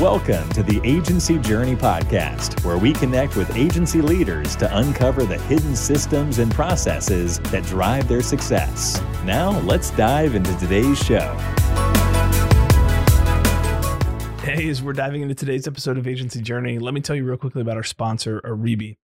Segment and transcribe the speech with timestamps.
[0.00, 5.38] Welcome to the Agency Journey Podcast, where we connect with agency leaders to uncover the
[5.38, 9.02] hidden systems and processes that drive their success.
[9.24, 11.34] Now, let's dive into today's show.
[14.44, 17.36] Hey, as we're diving into today's episode of Agency Journey, let me tell you real
[17.36, 18.98] quickly about our sponsor, Oribi.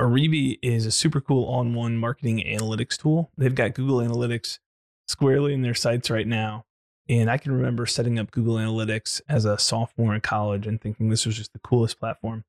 [0.00, 3.30] Oribi is a super cool on one marketing analytics tool.
[3.38, 4.58] They've got Google Analytics
[5.06, 6.64] squarely in their sights right now.
[7.12, 11.10] And I can remember setting up Google Analytics as a sophomore in college and thinking
[11.10, 12.44] this was just the coolest platform.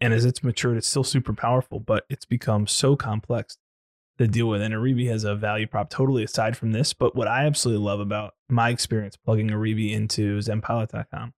[0.00, 3.58] And as it's matured, it's still super powerful, but it's become so complex
[4.18, 4.62] to deal with.
[4.62, 6.92] And Oribi has a value prop totally aside from this.
[6.92, 11.34] But what I absolutely love about my experience plugging Oribi into zenpilot.com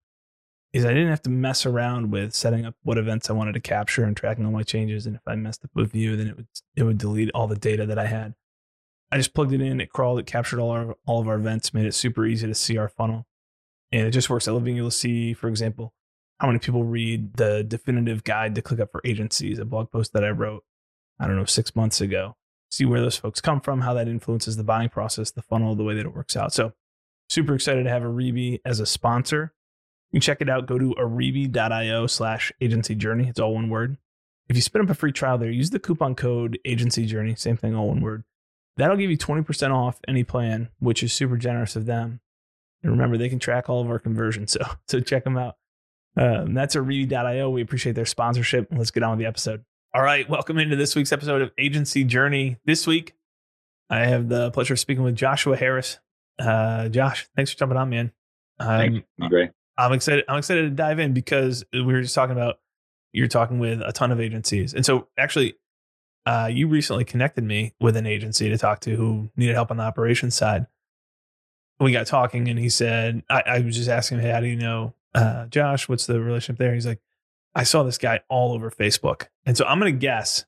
[0.73, 3.61] is I didn't have to mess around with setting up what events I wanted to
[3.61, 5.07] capture and tracking all my changes.
[5.07, 7.55] And if I messed up a view, then it would it would delete all the
[7.55, 8.35] data that I had.
[9.11, 11.73] I just plugged it in, it crawled, it captured all our all of our events,
[11.73, 13.27] made it super easy to see our funnel.
[13.93, 14.49] And it just works.
[14.49, 15.95] I love being able to see, for example,
[16.41, 20.25] how many people read the definitive guide to ClickUp for agencies, a blog post that
[20.25, 20.65] I wrote,
[21.21, 22.37] I don't know, six months ago.
[22.71, 25.85] See where those folks come from, how that influences the buying process, the funnel, the
[25.85, 26.53] way that it works out.
[26.53, 26.73] So
[27.29, 29.55] super excited to have Oribi as a sponsor.
[30.11, 30.67] You can check it out.
[30.67, 33.29] Go to oribi.io slash agency journey.
[33.29, 33.97] It's all one word.
[34.49, 37.35] If you spin up a free trial there, use the coupon code agency journey.
[37.35, 38.25] Same thing, all one word.
[38.77, 42.21] That'll give you 20% off any plan, which is super generous of them.
[42.83, 44.57] And remember, they can track all of our conversions.
[44.67, 45.57] So, so check them out.
[46.17, 47.51] Um, that's oribi.io.
[47.51, 48.69] We appreciate their sponsorship.
[48.71, 49.65] Let's get on with the episode.
[49.95, 50.29] All right.
[50.29, 52.59] Welcome into this week's episode of Agency Journey.
[52.65, 53.15] This week,
[53.89, 55.99] I have the pleasure of speaking with Joshua Harris.
[56.39, 58.13] Uh, Josh, thanks for jumping on, man.
[58.59, 59.51] Um, great.
[59.79, 60.25] I'm excited.
[60.29, 62.57] I'm excited to dive in because we were just talking about
[63.13, 65.55] you're talking with a ton of agencies, and so actually,
[66.27, 69.77] uh, you recently connected me with an agency to talk to who needed help on
[69.77, 70.67] the operations side.
[71.79, 74.47] We got talking, and he said, I, I was just asking him, Hey, how do
[74.47, 75.89] you know uh, Josh?
[75.89, 76.75] What's the relationship there?
[76.75, 77.01] He's like,
[77.55, 79.29] I saw this guy all over Facebook.
[79.45, 80.45] And so I'm going to guess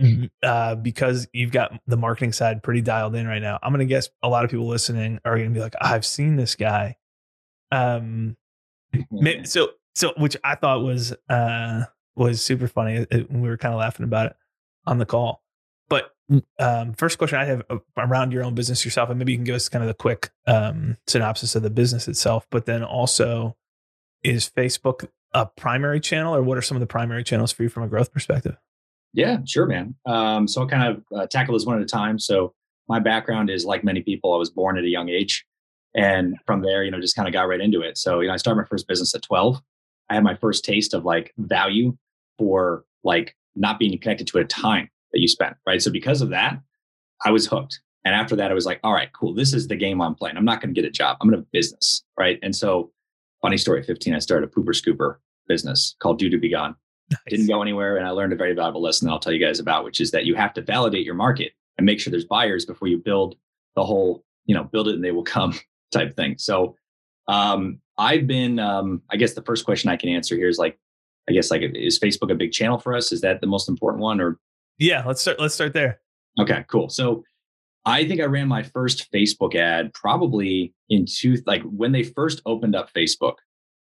[0.00, 0.26] mm-hmm.
[0.42, 3.58] uh, because you've got the marketing side pretty dialed in right now.
[3.62, 6.06] I'm going to guess a lot of people listening are going to be like, I've
[6.06, 6.96] seen this guy.
[7.72, 8.36] Um,
[9.44, 11.84] so, so, which I thought was, uh,
[12.14, 12.96] was super funny.
[12.96, 14.36] It, it, we were kind of laughing about it
[14.86, 15.42] on the call.
[15.88, 16.10] But
[16.58, 19.44] um, first question I have uh, around your own business yourself, and maybe you can
[19.44, 23.56] give us kind of the quick um, synopsis of the business itself, but then also
[24.22, 27.68] is Facebook a primary channel, or what are some of the primary channels for you
[27.68, 28.56] from a growth perspective?
[29.12, 29.94] Yeah, sure, man.
[30.06, 32.18] Um, so I'll kind of uh, tackle this one at a time.
[32.18, 32.54] So
[32.88, 35.44] my background is like many people, I was born at a young age.
[35.94, 37.98] And from there, you know, just kind of got right into it.
[37.98, 39.60] So, you know, I started my first business at 12.
[40.08, 41.96] I had my first taste of like value
[42.38, 45.82] for like not being connected to a time that you spent, right?
[45.82, 46.60] So because of that,
[47.24, 47.80] I was hooked.
[48.04, 49.34] And after that, I was like, all right, cool.
[49.34, 50.36] This is the game I'm playing.
[50.36, 51.18] I'm not going to get a job.
[51.20, 52.38] I'm going to business, right?
[52.42, 52.90] And so,
[53.42, 53.82] funny story.
[53.82, 55.16] 15, I started a pooper scooper
[55.48, 56.76] business called Due to Be Gone.
[57.10, 57.20] Nice.
[57.28, 59.58] Didn't go anywhere, and I learned a very valuable lesson that I'll tell you guys
[59.58, 62.64] about, which is that you have to validate your market and make sure there's buyers
[62.64, 63.36] before you build
[63.74, 65.58] the whole, you know, build it and they will come
[65.92, 66.36] type thing.
[66.38, 66.76] So,
[67.28, 70.78] um, I've been, um, I guess the first question I can answer here is like,
[71.30, 73.12] I guess like is Facebook a big channel for us?
[73.12, 74.38] Is that the most important one or
[74.78, 76.00] Yeah, let's start let's start there.
[76.38, 76.88] Okay, cool.
[76.88, 77.22] So
[77.86, 82.42] I think I ran my first Facebook ad probably in two like when they first
[82.44, 83.36] opened up Facebook.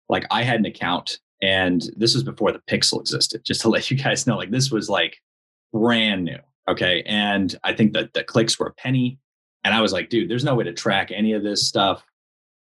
[0.09, 3.89] Like I had an account and this was before the pixel existed, just to let
[3.89, 4.37] you guys know.
[4.37, 5.17] Like this was like
[5.71, 6.39] brand new.
[6.67, 7.03] Okay.
[7.05, 9.17] And I think that the clicks were a penny.
[9.63, 12.03] And I was like, dude, there's no way to track any of this stuff.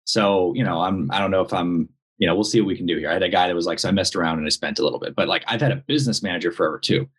[0.06, 1.90] So, you know, I'm I don't know if I'm
[2.22, 3.10] you know, we'll see what we can do here.
[3.10, 4.84] I had a guy that was like, so I messed around and I spent a
[4.84, 7.10] little bit, but like I've had a business manager forever too.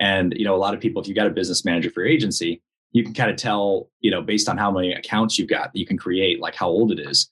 [0.00, 2.12] And, you know, a lot of people, if you got a business manager for your
[2.12, 2.62] agency,
[2.92, 5.86] you can kind of tell, you know, based on how many accounts you've got, you
[5.86, 7.30] can create like how old it is.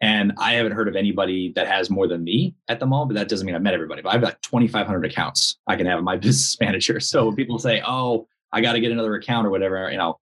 [0.00, 3.14] And I haven't heard of anybody that has more than me at the moment, but
[3.14, 4.00] that doesn't mean I've met everybody.
[4.00, 7.00] But I've got 2,500 accounts I can have in my business manager.
[7.00, 10.20] So when people say, oh, I got to get another account or whatever, you know,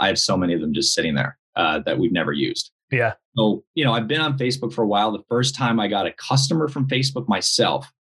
[0.00, 2.72] I have so many of them just sitting there uh, that we've never used.
[2.90, 3.14] Yeah.
[3.36, 5.12] So, you know, I've been on Facebook for a while.
[5.12, 7.92] The first time I got a customer from Facebook myself,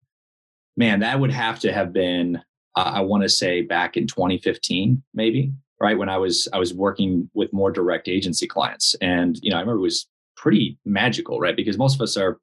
[0.77, 2.37] man, that would have to have been,
[2.75, 5.97] uh, I want to say back in 2015, maybe, right?
[5.97, 8.95] When I was, I was working with more direct agency clients.
[9.01, 11.55] And, you know, I remember it was pretty magical, right?
[11.55, 12.39] Because most of us are,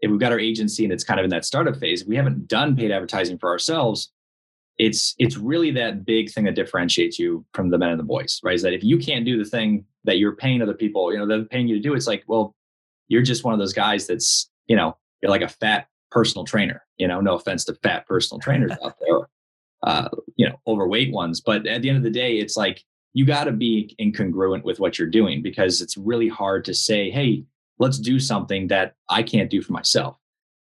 [0.00, 2.48] if we've got our agency and it's kind of in that startup phase, we haven't
[2.48, 4.10] done paid advertising for ourselves.
[4.82, 8.40] It's it's really that big thing that differentiates you from the men and the boys,
[8.42, 8.54] right?
[8.54, 11.26] Is that if you can't do the thing that you're paying other people, you know,
[11.26, 11.94] they're paying you to do.
[11.94, 12.54] It's like, well,
[13.06, 16.82] you're just one of those guys that's, you know, you're like a fat personal trainer.
[16.98, 19.28] You know, no offense to fat personal trainers out there,
[19.84, 21.40] uh, you know, overweight ones.
[21.40, 22.82] But at the end of the day, it's like
[23.14, 27.10] you got to be incongruent with what you're doing because it's really hard to say,
[27.10, 27.44] hey,
[27.78, 30.16] let's do something that I can't do for myself.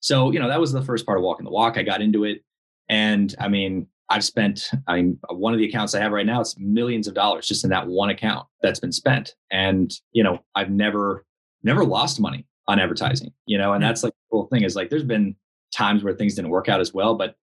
[0.01, 1.79] So, you know, that was the first part of walking the walk.
[1.79, 2.43] I got into it.
[2.89, 6.43] And I mean, I've spent, I mean, one of the accounts I have right now,
[6.43, 9.35] it's millions of dollars just in that one account that's been spent.
[9.51, 11.25] And, you know, I've never,
[11.63, 14.91] never lost money on advertising, you know, and that's like the cool thing is like
[14.91, 15.35] there's been
[15.75, 17.37] times where things didn't work out as well, but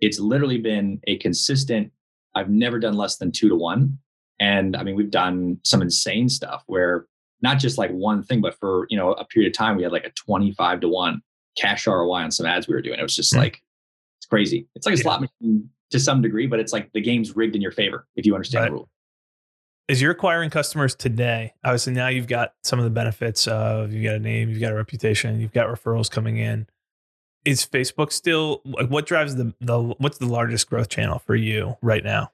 [0.00, 1.92] it's literally been a consistent,
[2.34, 3.96] I've never done less than two to one.
[4.40, 7.06] And I mean, we've done some insane stuff where
[7.40, 9.92] not just like one thing, but for, you know, a period of time, we had
[9.92, 11.22] like a 25 to one
[11.56, 12.98] cash ROI on some ads we were doing.
[12.98, 13.42] It was just mm-hmm.
[13.42, 13.62] like,
[14.18, 14.66] it's crazy.
[14.74, 17.62] It's like a slot machine to some degree, but it's like the game's rigged in
[17.62, 18.68] your favor if you understand right.
[18.70, 18.88] the rule.
[19.88, 24.04] As you're acquiring customers today, obviously now you've got some of the benefits of you've
[24.04, 26.66] got a name, you've got a reputation, you've got referrals coming in.
[27.44, 31.76] Is Facebook still like what drives the the what's the largest growth channel for you
[31.80, 32.32] right now?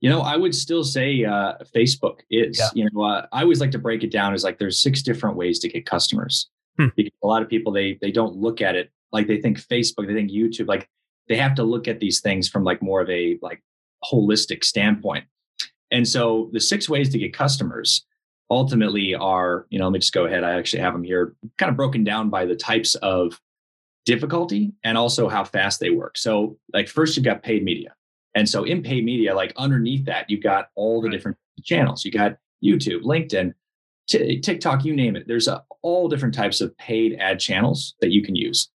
[0.00, 2.58] You know, I would still say uh, Facebook is.
[2.58, 2.68] Yeah.
[2.74, 5.36] You know, uh, I always like to break it down as like there's six different
[5.36, 6.50] ways to get customers.
[6.76, 6.88] Hmm.
[6.96, 10.06] Because a lot of people they they don't look at it like they think Facebook,
[10.06, 10.88] they think YouTube, like
[11.28, 13.62] they have to look at these things from like more of a like
[14.04, 15.24] holistic standpoint.
[15.90, 18.04] And so the six ways to get customers
[18.50, 20.44] ultimately are, you know, let me just go ahead.
[20.44, 23.40] I actually have them here kind of broken down by the types of
[24.04, 26.16] difficulty and also how fast they work.
[26.16, 27.94] So like first you've got paid media.
[28.34, 32.04] And so in paid media, like underneath that, you've got all the different channels.
[32.04, 33.54] You got YouTube, LinkedIn,
[34.08, 35.26] t- TikTok, you name it.
[35.26, 38.68] There's a, all different types of paid ad channels that you can use.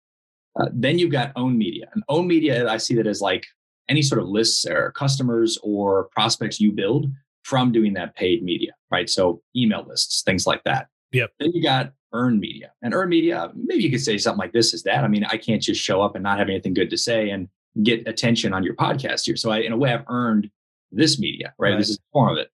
[0.59, 1.89] Uh, then you've got own media.
[1.93, 3.45] And own media, I see that as like
[3.89, 7.07] any sort of lists or customers or prospects you build
[7.43, 9.09] from doing that paid media, right?
[9.09, 10.87] So email lists, things like that.
[11.11, 11.31] Yep.
[11.39, 12.71] Then you got earned media.
[12.81, 15.03] And earned media, maybe you could say something like this is that.
[15.03, 17.47] I mean, I can't just show up and not have anything good to say and
[17.83, 19.35] get attention on your podcast here.
[19.35, 20.49] So I, in a way, I've earned
[20.91, 21.71] this media, right?
[21.71, 21.77] right.
[21.77, 22.49] This is the form of it.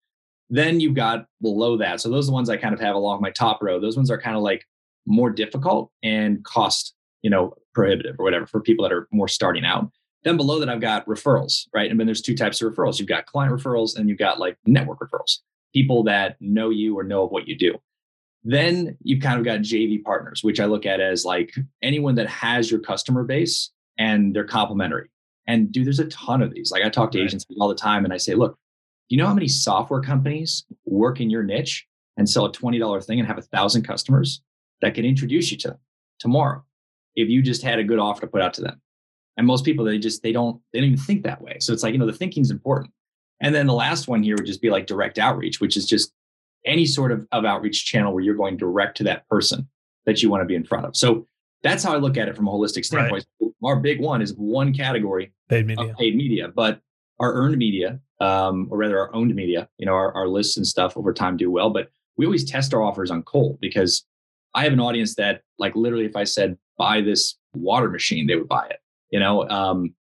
[0.50, 2.02] Then you've got below that.
[2.02, 3.80] So those are the ones I kind of have along my top row.
[3.80, 4.66] Those ones are kind of like
[5.06, 6.95] more difficult and cost,
[7.26, 9.90] you know, prohibitive or whatever for people that are more starting out.
[10.24, 11.90] Then below that, I've got referrals, right?
[11.90, 13.00] And then there's two types of referrals.
[13.00, 15.40] You've got client referrals and you've got like network referrals,
[15.74, 17.80] people that know you or know of what you do.
[18.44, 21.52] Then you've kind of got JV partners, which I look at as like
[21.82, 25.10] anyone that has your customer base and they're complementary.
[25.48, 26.70] And dude, there's a ton of these.
[26.70, 27.26] Like I talk to right.
[27.26, 28.52] agencies all the time and I say, look,
[29.10, 31.88] do you know how many software companies work in your niche
[32.18, 34.44] and sell a $20 thing and have a thousand customers
[34.82, 35.80] that can introduce you to them
[36.20, 36.64] tomorrow
[37.16, 38.82] if you just had a good offer to put out to them?
[39.38, 41.58] And most people, they just, they don't, they don't even think that way.
[41.60, 42.92] So it's like, you know, the thinking's important.
[43.42, 46.14] And then the last one here would just be like direct outreach, which is just
[46.66, 49.68] any sort of, of outreach channel where you're going direct to that person
[50.06, 50.96] that you want to be in front of.
[50.96, 51.28] So
[51.64, 53.26] that's how I look at it from a holistic standpoint.
[53.42, 53.52] Right.
[53.64, 55.94] Our big one is one category paid media.
[55.98, 56.80] paid media, but
[57.20, 60.66] our earned media, um, or rather our owned media, you know, our, our lists and
[60.66, 61.72] stuff over time do well.
[61.72, 64.06] But we always test our offers on cold because
[64.54, 68.36] I have an audience that, like, literally, if I said buy this water machine, they
[68.36, 68.80] would buy it.
[69.12, 69.94] You know, um,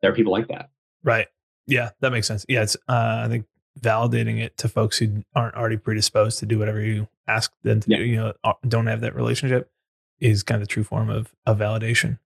[0.00, 0.70] there are people like that.
[1.04, 1.28] Right.
[1.66, 2.44] Yeah, that makes sense.
[2.48, 3.46] Yeah, it's uh, I think
[3.80, 7.90] validating it to folks who aren't already predisposed to do whatever you ask them to
[7.90, 7.98] yeah.
[7.98, 9.70] do, you know, uh, don't have that relationship
[10.20, 12.18] is kind of the true form of, of validation.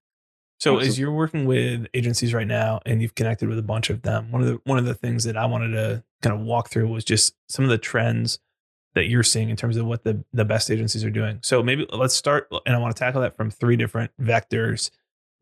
[0.59, 0.89] So Absolutely.
[0.89, 4.33] as you're working with agencies right now and you've connected with a bunch of them,
[4.33, 6.89] one of the one of the things that I wanted to kind of walk through
[6.89, 8.39] was just some of the trends
[8.97, 11.39] that you're seeing in terms of what the the best agencies are doing.
[11.43, 14.91] So maybe let's start and I want to tackle that from three different vectors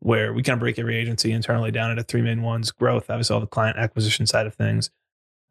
[0.01, 3.33] where we kind of break every agency internally down into three main ones, growth, obviously
[3.33, 4.91] all the client acquisition side of things,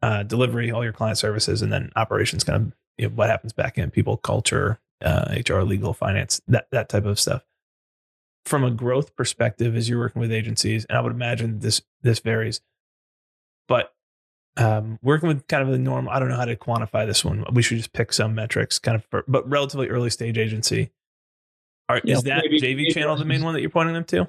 [0.03, 3.53] uh, delivery, all your client services, and then operations kind of you know, what happens
[3.53, 7.43] back in people, culture, uh, HR, legal, finance, that that type of stuff.
[8.45, 12.19] From a growth perspective, as you're working with agencies, and I would imagine this this
[12.19, 12.61] varies,
[13.67, 13.94] but
[14.57, 16.11] um, working with kind of the normal.
[16.11, 17.45] I don't know how to quantify this one.
[17.51, 20.91] We should just pick some metrics, kind of, for, but relatively early stage agency.
[21.87, 24.27] Are, is that maybe, JV channel the main one that you're pointing them to?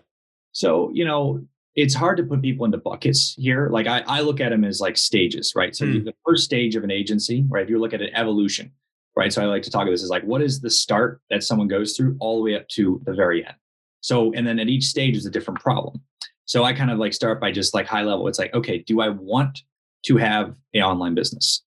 [0.52, 3.68] So you know, it's hard to put people into buckets here.
[3.70, 5.74] Like I, I look at them as like stages, right?
[5.76, 6.04] So mm.
[6.04, 7.62] the first stage of an agency, right?
[7.62, 8.72] If you look at an evolution,
[9.14, 9.32] right?
[9.32, 11.68] So I like to talk about this is like, what is the start that someone
[11.68, 13.56] goes through all the way up to the very end?
[14.00, 16.00] So, and then at each stage is a different problem.
[16.44, 18.28] So I kind of like start by just like high level.
[18.28, 19.62] It's like, okay, do I want
[20.06, 21.62] to have an online business?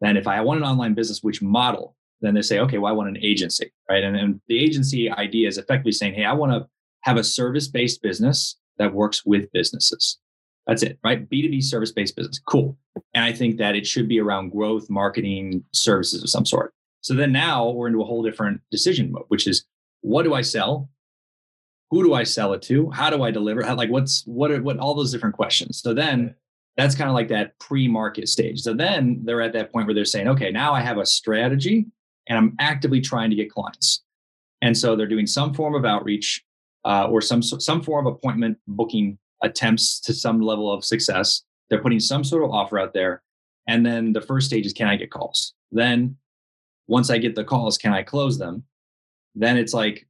[0.00, 1.96] Then if I want an online business, which model?
[2.22, 4.02] Then they say, okay, well, I want an agency, right?
[4.02, 6.68] And, and the agency idea is effectively saying, hey, I want to
[7.02, 10.18] have a service-based business that works with businesses.
[10.66, 11.28] That's it, right?
[11.28, 12.40] B2B service based business.
[12.46, 12.76] Cool.
[13.14, 16.74] And I think that it should be around growth, marketing, services of some sort.
[17.00, 19.64] So then now we're into a whole different decision mode, which is
[20.02, 20.90] what do I sell?
[21.90, 22.90] Who do I sell it to?
[22.90, 23.62] How do I deliver?
[23.62, 25.80] How, like what's what are what all those different questions.
[25.80, 26.34] So then
[26.80, 28.60] that's kind of like that pre-market stage.
[28.60, 31.86] So then they're at that point where they're saying, okay, now I have a strategy
[32.28, 34.02] and I'm actively trying to get clients.
[34.62, 36.44] And so they're doing some form of outreach.
[36.84, 41.42] uh, or some some form of appointment booking attempts to some level of success.
[41.68, 43.22] They're putting some sort of offer out there,
[43.66, 45.54] and then the first stage is can I get calls?
[45.72, 46.16] Then
[46.88, 48.64] once I get the calls, can I close them?
[49.34, 50.06] Then it's like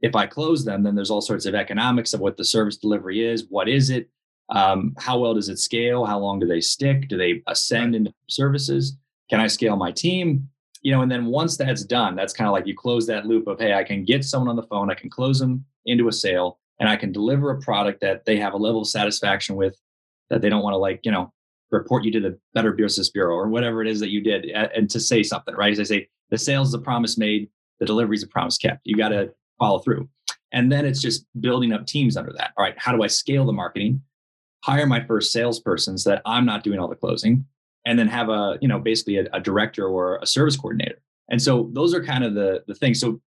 [0.00, 3.24] if I close them, then there's all sorts of economics of what the service delivery
[3.24, 3.46] is.
[3.48, 4.08] What is it?
[4.50, 6.04] Um, how well does it scale?
[6.04, 7.08] How long do they stick?
[7.08, 8.96] Do they ascend into services?
[9.28, 10.48] Can I scale my team?
[10.82, 13.48] You know, and then once that's done, that's kind of like you close that loop
[13.48, 16.12] of, hey, I can get someone on the phone, I can close them into a
[16.12, 19.76] sale, and I can deliver a product that they have a level of satisfaction with
[20.30, 21.32] that they don't want to like, you know,
[21.70, 24.88] report you to the Better Business Bureau or whatever it is that you did and
[24.90, 25.72] to say something, right?
[25.72, 27.48] As I say, the sales is a promise made,
[27.80, 28.80] the delivery is a promise kept.
[28.84, 30.08] You got to follow through.
[30.52, 32.52] And then it's just building up teams under that.
[32.56, 34.00] All right, how do I scale the marketing?
[34.64, 37.46] Hire my first salesperson so that I'm not doing all the closing,
[37.84, 41.00] and then have a, you know, basically a, a director or a service coordinator.
[41.30, 43.00] And so those are kind of the the things.
[43.00, 43.20] So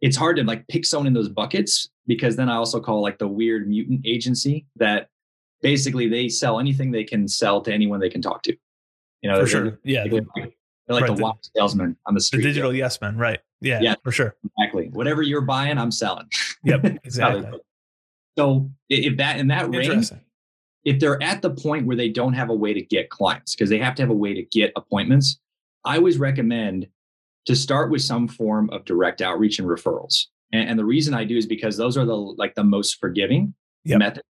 [0.00, 3.18] it's hard to like pick someone in those buckets because then I also call like
[3.18, 5.08] the weird mutant agency that
[5.62, 8.56] basically they sell anything they can sell to anyone they can talk to.
[9.22, 9.78] You know, for sure.
[9.82, 10.06] Yeah.
[10.08, 10.20] They're,
[10.86, 12.42] they're like right, the wild salesman on the street.
[12.42, 13.40] The digital yes man, right.
[13.60, 14.36] Yeah, yeah, for sure.
[14.58, 14.88] Exactly.
[14.92, 16.28] Whatever you're buying, I'm selling.
[16.64, 17.60] Yep, exactly.
[18.38, 20.10] so if that in that range,
[20.86, 23.68] if they're at the point where they don't have a way to get clients because
[23.68, 25.38] they have to have a way to get appointments,
[25.84, 26.86] I always recommend
[27.46, 30.26] to start with some form of direct outreach and referrals.
[30.52, 33.52] And, and the reason I do is because those are the like the most forgiving
[33.84, 33.98] yep.
[33.98, 34.26] methods.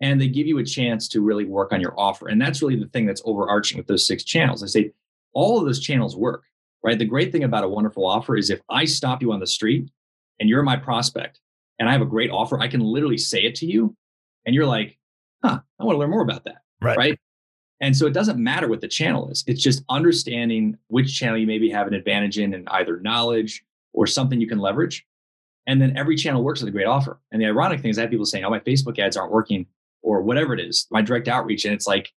[0.00, 2.28] And they give you a chance to really work on your offer.
[2.28, 4.62] And that's really the thing that's overarching with those six channels.
[4.62, 4.92] I say
[5.32, 6.44] all of those channels work
[6.82, 6.98] right?
[6.98, 9.90] The great thing about a wonderful offer is if I stop you on the street
[10.40, 11.40] and you're my prospect
[11.78, 13.96] and I have a great offer, I can literally say it to you
[14.46, 14.97] and you're like,
[15.44, 16.62] huh, I want to learn more about that.
[16.80, 16.96] Right.
[16.96, 17.20] Right.
[17.80, 19.44] And so it doesn't matter what the channel is.
[19.46, 24.06] It's just understanding which channel you maybe have an advantage in and either knowledge or
[24.06, 25.06] something you can leverage.
[25.66, 27.20] And then every channel works with a great offer.
[27.30, 29.66] And the ironic thing is I have people saying, oh, my Facebook ads aren't working
[30.02, 31.64] or whatever it is, my direct outreach.
[31.64, 32.10] And it's like,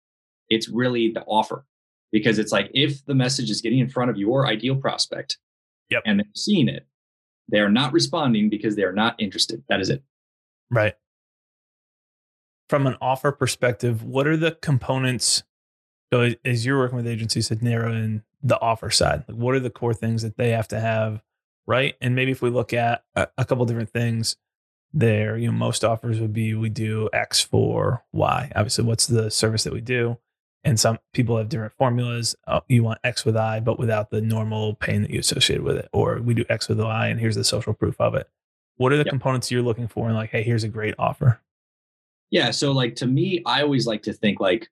[0.49, 1.65] it's really the offer
[2.11, 5.37] because it's like if the message is getting in front of your ideal prospect
[5.89, 6.01] yep.
[6.05, 6.87] and they're seeing it,
[7.51, 9.63] they are not responding because they are not interested.
[9.69, 10.03] That is it.
[10.69, 10.93] Right.
[12.71, 15.43] From an offer perspective, what are the components?
[16.13, 19.59] So as you're working with agencies to narrow in the offer side, like what are
[19.59, 21.21] the core things that they have to have,
[21.67, 21.95] right?
[21.99, 24.37] And maybe if we look at a, a couple different things
[24.93, 28.49] there, you know, most offers would be we do X for Y.
[28.55, 30.17] Obviously, what's the service that we do?
[30.63, 32.35] and some people have different formulas.
[32.47, 35.75] Uh, you want X with I, but without the normal pain that you associate with
[35.77, 35.89] it.
[35.91, 38.29] Or we do X with the Y, and here's the social proof of it.
[38.77, 39.09] What are the yep.
[39.09, 40.07] components you're looking for?
[40.07, 41.41] And like, hey, here's a great offer.
[42.31, 42.51] Yeah.
[42.51, 44.67] So, like to me, I always like to think like,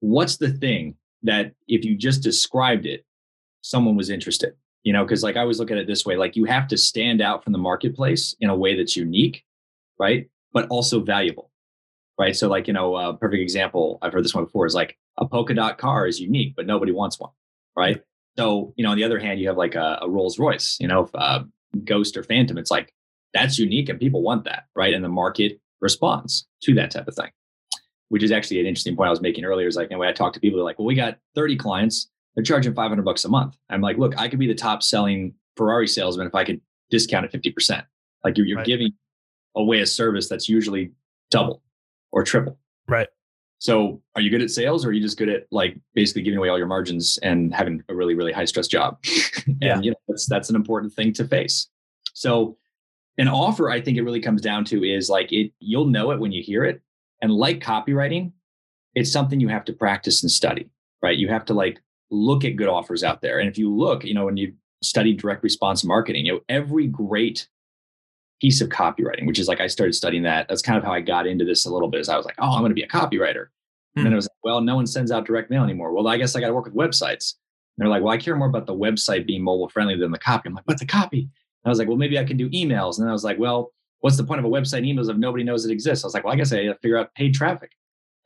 [0.00, 3.04] what's the thing that if you just described it,
[3.62, 4.54] someone was interested?
[4.84, 6.76] You know, because like I always look at it this way: like you have to
[6.76, 9.44] stand out from the marketplace in a way that's unique,
[9.98, 10.28] right?
[10.52, 11.50] But also valuable
[12.20, 12.36] right?
[12.36, 15.26] So, like, you know, a perfect example, I've heard this one before is like a
[15.26, 17.30] polka dot car is unique, but nobody wants one,
[17.74, 18.02] right?
[18.36, 20.86] So, you know, on the other hand, you have like a, a Rolls Royce, you
[20.86, 21.44] know, uh,
[21.82, 22.58] Ghost or Phantom.
[22.58, 22.92] It's like
[23.32, 24.92] that's unique and people want that, right?
[24.92, 27.30] And the market responds to that type of thing,
[28.08, 29.66] which is actually an interesting point I was making earlier.
[29.66, 32.10] Is like, and when I talk to people, they're like, well, we got 30 clients,
[32.34, 33.56] they're charging 500 bucks a month.
[33.68, 36.60] I'm like, look, I could be the top selling Ferrari salesman if I could
[36.90, 37.82] discount it 50%.
[38.24, 38.66] Like you're, you're right.
[38.66, 38.92] giving
[39.56, 40.92] away a service that's usually
[41.30, 41.62] double
[42.12, 42.58] or triple.
[42.88, 43.08] Right.
[43.58, 46.38] So are you good at sales or are you just good at like basically giving
[46.38, 48.98] away all your margins and having a really, really high stress job?
[49.46, 49.80] and yeah.
[49.80, 51.68] you know, that's that's an important thing to face.
[52.14, 52.56] So
[53.18, 56.20] an offer, I think it really comes down to is like it you'll know it
[56.20, 56.80] when you hear it.
[57.22, 58.32] And like copywriting,
[58.94, 60.70] it's something you have to practice and study,
[61.02, 61.18] right?
[61.18, 63.38] You have to like look at good offers out there.
[63.38, 66.86] And if you look, you know, when you study direct response marketing, you know, every
[66.86, 67.46] great
[68.40, 70.48] piece of copywriting, which is like I started studying that.
[70.48, 72.00] That's kind of how I got into this a little bit.
[72.00, 73.48] Is I was like, oh, I'm going to be a copywriter.
[73.96, 74.12] And then hmm.
[74.12, 75.92] it was like, well, no one sends out direct mail anymore.
[75.92, 77.34] Well, I guess I got to work with websites.
[77.76, 80.18] And they're like, well, I care more about the website being mobile friendly than the
[80.18, 80.48] copy.
[80.48, 81.28] I'm like, what's the copy?
[81.64, 82.98] I was like, well, maybe I can do emails.
[82.98, 85.44] And I was like, well, what's the point of a website and emails if nobody
[85.44, 86.04] knows it exists?
[86.04, 87.72] I was like, well, I guess I got to figure out paid traffic.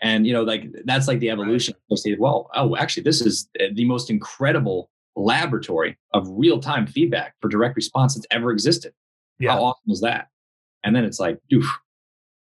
[0.02, 1.74] And you know, like that's like the evolution.
[1.90, 2.18] Right.
[2.18, 7.48] Well, oh, actually, this is uh, the most incredible laboratory of real time feedback for
[7.48, 8.92] direct response that's ever existed.
[9.38, 9.52] Yeah.
[9.52, 10.28] How awesome was that?
[10.82, 11.66] And then it's like, doof,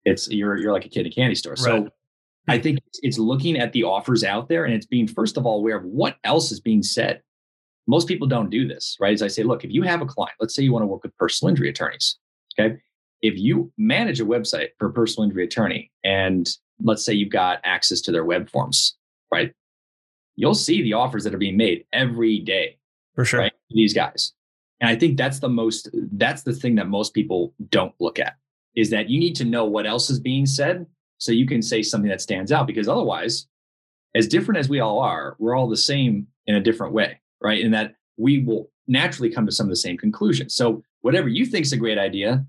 [0.06, 1.54] it's you're you're like a kid in a candy store.
[1.54, 1.60] Right.
[1.60, 1.90] So
[2.48, 5.60] I think it's looking at the offers out there and it's being first of all
[5.60, 7.22] aware of what else is being said.
[7.90, 9.14] Most people don't do this, right?
[9.14, 11.02] As I say, look, if you have a client, let's say you want to work
[11.02, 12.18] with personal injury attorneys,
[12.54, 12.78] okay?
[13.24, 16.48] If you manage a website for a personal injury attorney and
[16.84, 18.96] let's say you've got access to their web forms,
[19.34, 19.52] right?
[20.36, 22.78] You'll see the offers that are being made every day.
[23.16, 23.40] For sure.
[23.40, 23.54] Right?
[23.72, 24.34] These guys.
[24.82, 28.36] And I think that's the most, that's the thing that most people don't look at.
[28.76, 30.86] is that you need to know what else is being said
[31.18, 33.48] so you can say something that stands out because otherwise
[34.16, 37.64] as different as we all are we're all the same in a different way right
[37.64, 40.56] And that we will naturally come to some of the same conclusions.
[40.56, 42.46] So whatever you think is a great idea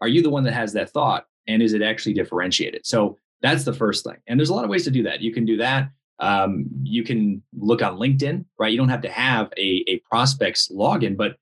[0.00, 2.84] are you the one that has that thought and is it actually differentiated?
[2.84, 4.16] So that's the first thing.
[4.26, 5.20] And there's a lot of ways to do that.
[5.20, 8.70] You can do that um, you can look on linkedin right?
[8.70, 11.36] You don't have to have a, a prospects login but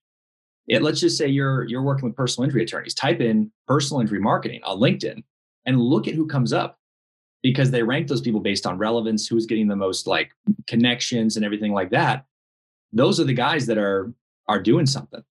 [0.69, 2.95] it, let's just say you're you're working with personal injury attorneys.
[2.95, 5.23] Type in personal injury marketing on linkedin
[5.67, 6.79] and look at who comes up
[7.43, 10.31] because they rank those people based on relevance who's getting the most like
[10.67, 12.25] connections and everything like that
[12.93, 14.13] those are the guys that are
[14.49, 15.23] are doing something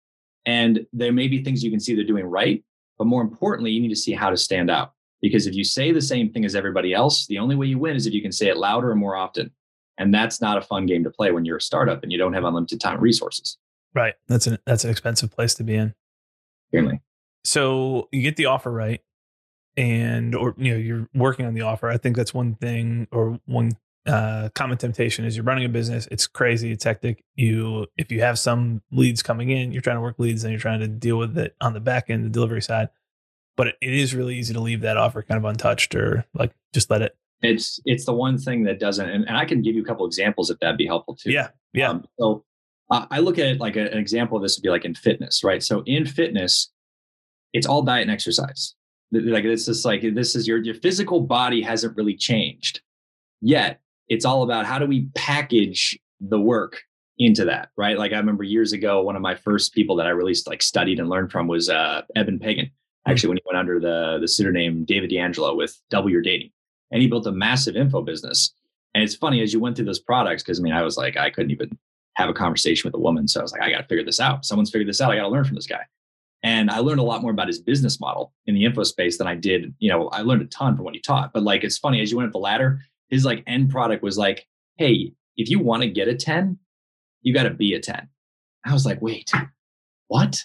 [0.47, 2.65] and there may be things you can see they're doing right
[2.99, 5.93] but more importantly you need to see how to stand out because if you say
[5.93, 8.33] the same thing as everybody else the only way you win is if you can
[8.33, 9.51] say it louder and more often
[9.99, 12.33] and that's not a fun game to play when you're a startup and you don't
[12.33, 13.59] have unlimited time and resources
[13.95, 14.15] Right.
[14.29, 15.95] That's an that's an expensive place to be in.
[16.73, 17.01] Really.
[17.45, 19.01] So you get the offer right,
[19.77, 21.89] and or you know you're working on the offer.
[21.89, 23.73] I think that's one thing or one
[24.11, 26.09] uh, common temptation is you're running a business.
[26.11, 26.73] It's crazy.
[26.73, 27.25] It's hectic.
[27.37, 30.61] You if you have some leads coming in, you're trying to work leads and you're
[30.61, 32.89] trying to deal with it on the back end, the delivery side.
[33.57, 36.53] But it, it is really easy to leave that offer kind of untouched or like
[36.73, 37.17] just let it.
[37.43, 40.05] It's it's the one thing that doesn't, and, and I can give you a couple
[40.07, 41.31] examples if that'd be helpful too.
[41.31, 41.91] Yeah, yeah.
[41.91, 42.45] Um, so
[42.91, 44.95] uh, I look at it like a, an example of this would be like in
[44.95, 45.63] fitness, right?
[45.63, 46.71] So in fitness,
[47.53, 48.75] it's all diet and exercise.
[49.13, 52.81] Like this is like this is your your physical body hasn't really changed
[53.41, 53.81] yet.
[54.11, 56.83] It's all about how do we package the work
[57.19, 57.99] into that, right?
[57.99, 60.99] Like I remember years ago, one of my first people that I really like studied
[60.99, 62.67] and learned from was uh, Eben Pagan.
[63.07, 63.11] Hmm.
[63.11, 66.51] Actually, when he went under the the pseudonym David D'Angelo with Double Your Dating,
[66.91, 68.55] and he built a massive info business.
[68.95, 71.17] And it's funny as you went through those products, because I mean, I was like,
[71.17, 71.79] I couldn't even
[72.15, 73.29] have a conversation with a woman.
[73.29, 74.45] So I was like, I got to figure this out.
[74.45, 75.13] Someone's figured this out.
[75.13, 75.83] I got to learn from this guy.
[76.43, 79.27] And I learned a lot more about his business model in the info space than
[79.27, 79.75] I did.
[79.79, 81.33] You know, I learned a ton from what he taught.
[81.33, 84.17] But like, it's funny as you went up the ladder, his like end product was
[84.17, 84.47] like,
[84.77, 86.59] hey, if you want to get a 10,
[87.23, 88.09] you got to be a 10.
[88.65, 89.31] I was like, wait,
[90.09, 90.37] what?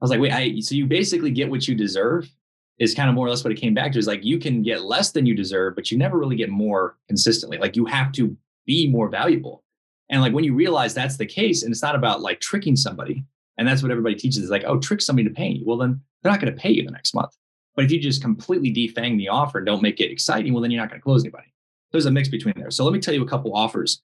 [0.00, 2.30] I was like, wait, I, so you basically get what you deserve
[2.78, 4.62] is kind of more or less what it came back to is like, you can
[4.62, 7.58] get less than you deserve, but you never really get more consistently.
[7.58, 9.62] Like you have to be more valuable.
[10.08, 13.24] And like when you realize that's the case, and it's not about like tricking somebody,
[13.58, 15.64] and that's what everybody teaches is like, oh, trick somebody to pay you.
[15.66, 17.36] Well, then they're not going to pay you the next month.
[17.76, 20.70] But if you just completely defang the offer and don't make it exciting, well, then
[20.70, 21.52] you're not going to close anybody.
[21.92, 22.70] There's a mix between there.
[22.70, 24.02] So let me tell you a couple offers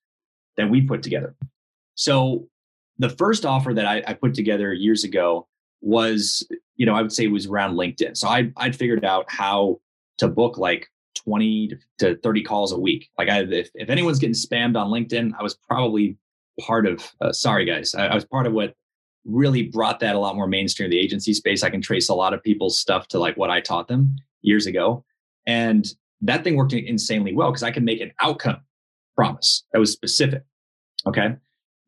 [0.56, 1.34] that we put together.
[1.94, 2.48] So
[2.98, 5.46] the first offer that I, I put together years ago
[5.80, 6.46] was,
[6.76, 8.16] you know, I would say it was around LinkedIn.
[8.16, 9.80] So I I'd figured out how
[10.18, 13.10] to book like 20 to 30 calls a week.
[13.18, 16.16] Like I, if, if anyone's getting spammed on LinkedIn, I was probably
[16.60, 18.74] part of, uh, sorry guys, I, I, was part of what
[19.24, 21.62] really brought that a lot more mainstream the agency space.
[21.62, 24.66] I can trace a lot of people's stuff to like what I taught them years
[24.66, 25.04] ago.
[25.46, 25.86] And
[26.22, 28.60] that thing worked insanely well because I could make an outcome
[29.14, 30.42] promise that was specific.
[31.06, 31.36] Okay.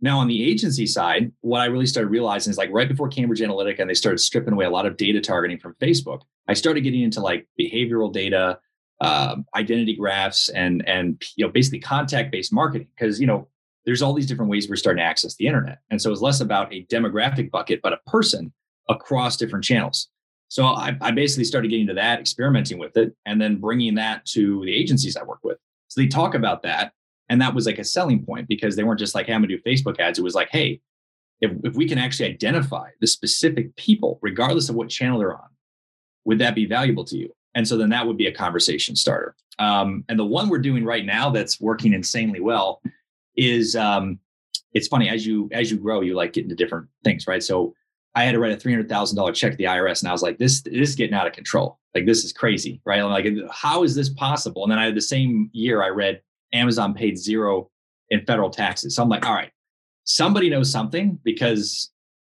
[0.00, 3.40] Now, on the agency side, what I really started realizing is like right before Cambridge
[3.40, 6.82] Analytica and they started stripping away a lot of data targeting from Facebook, I started
[6.82, 8.60] getting into like behavioral data,
[9.00, 13.48] um, identity graphs and and you know basically contact based marketing because you know
[13.86, 16.40] there's all these different ways we're starting to access the internet and so it's less
[16.40, 18.52] about a demographic bucket but a person
[18.88, 20.08] across different channels
[20.48, 24.24] so I, I basically started getting to that experimenting with it and then bringing that
[24.26, 25.58] to the agencies i work with
[25.88, 26.92] so they talk about that
[27.28, 29.56] and that was like a selling point because they weren't just like hey i'm gonna
[29.56, 30.80] do facebook ads it was like hey
[31.40, 35.48] if, if we can actually identify the specific people regardless of what channel they're on
[36.24, 39.34] would that be valuable to you and so then that would be a conversation starter.
[39.58, 42.80] Um, and the one we're doing right now that's working insanely well
[43.36, 44.20] is um,
[44.74, 47.42] it's funny as you as you grow, you like get into different things, right?
[47.42, 47.74] So
[48.18, 50.12] I had to write a three hundred thousand dollar check to the IRS, and I
[50.12, 51.78] was like, this, this is getting out of control.
[51.94, 53.00] Like this is crazy, right?
[53.00, 54.64] I'm like, how is this possible?
[54.64, 56.20] And then I had the same year I read
[56.52, 57.70] Amazon paid zero
[58.10, 58.96] in federal taxes.
[58.96, 59.52] So I'm like, all right,
[60.02, 61.92] somebody knows something because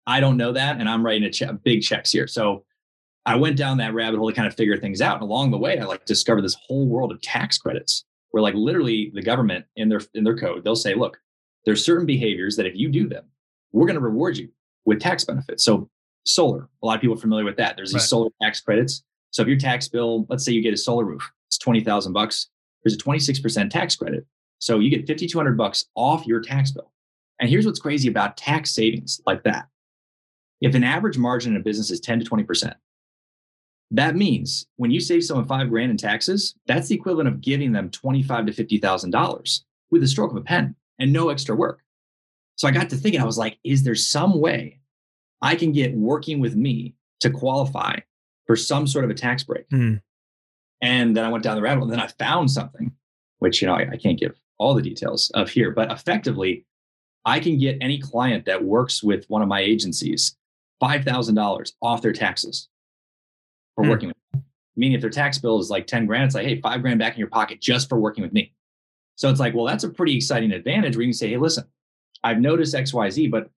[0.07, 2.27] I don't know that, and I'm writing a che- big checks here.
[2.27, 2.63] So
[3.25, 5.15] I went down that rabbit hole to kind of figure things out.
[5.15, 8.55] And along the way, I like discovered this whole world of tax credits where like
[8.55, 11.17] literally the government in their in their code, they'll say, look,
[11.65, 13.25] there's certain behaviors that if you do them,
[13.73, 14.47] we're going to reward you
[14.85, 15.63] with tax benefits.
[15.63, 15.89] So
[16.25, 17.75] solar, a lot of people are familiar with that.
[17.75, 18.07] There's these right.
[18.07, 19.03] solar tax credits.
[19.31, 22.49] So if your tax bill, let's say you get a solar roof, it's 20,000 bucks,
[22.83, 24.25] there's a 26% tax credit.
[24.59, 26.91] So you get 5,200 bucks off your tax bill.
[27.39, 29.67] And here's what's crazy about tax savings like that.
[30.61, 32.73] If an average margin in a business is 10 to 20%,
[33.93, 37.71] that means when you save someone five grand in taxes, that's the equivalent of giving
[37.71, 41.55] them twenty-five to fifty thousand dollars with a stroke of a pen and no extra
[41.55, 41.81] work.
[42.55, 44.79] So I got to thinking, I was like, is there some way
[45.41, 47.99] I can get working with me to qualify
[48.45, 49.67] for some sort of a tax break.
[49.69, 50.01] Mm.
[50.81, 52.91] And then I went down the rabbit hole and then I found something,
[53.39, 56.65] which, you know, I, I can't give all the details of here, but effectively,
[57.25, 60.35] I can get any client that works with one of my agencies
[60.81, 62.67] $5,000 off their taxes
[63.75, 63.89] for Hmm.
[63.89, 64.41] working with me.
[64.75, 67.13] Meaning if their tax bill is like 10 grand, it's like, hey, five grand back
[67.13, 68.53] in your pocket just for working with me.
[69.15, 71.63] So it's like, well, that's a pretty exciting advantage where you can say, hey, listen,
[72.23, 73.49] I've noticed XYZ, but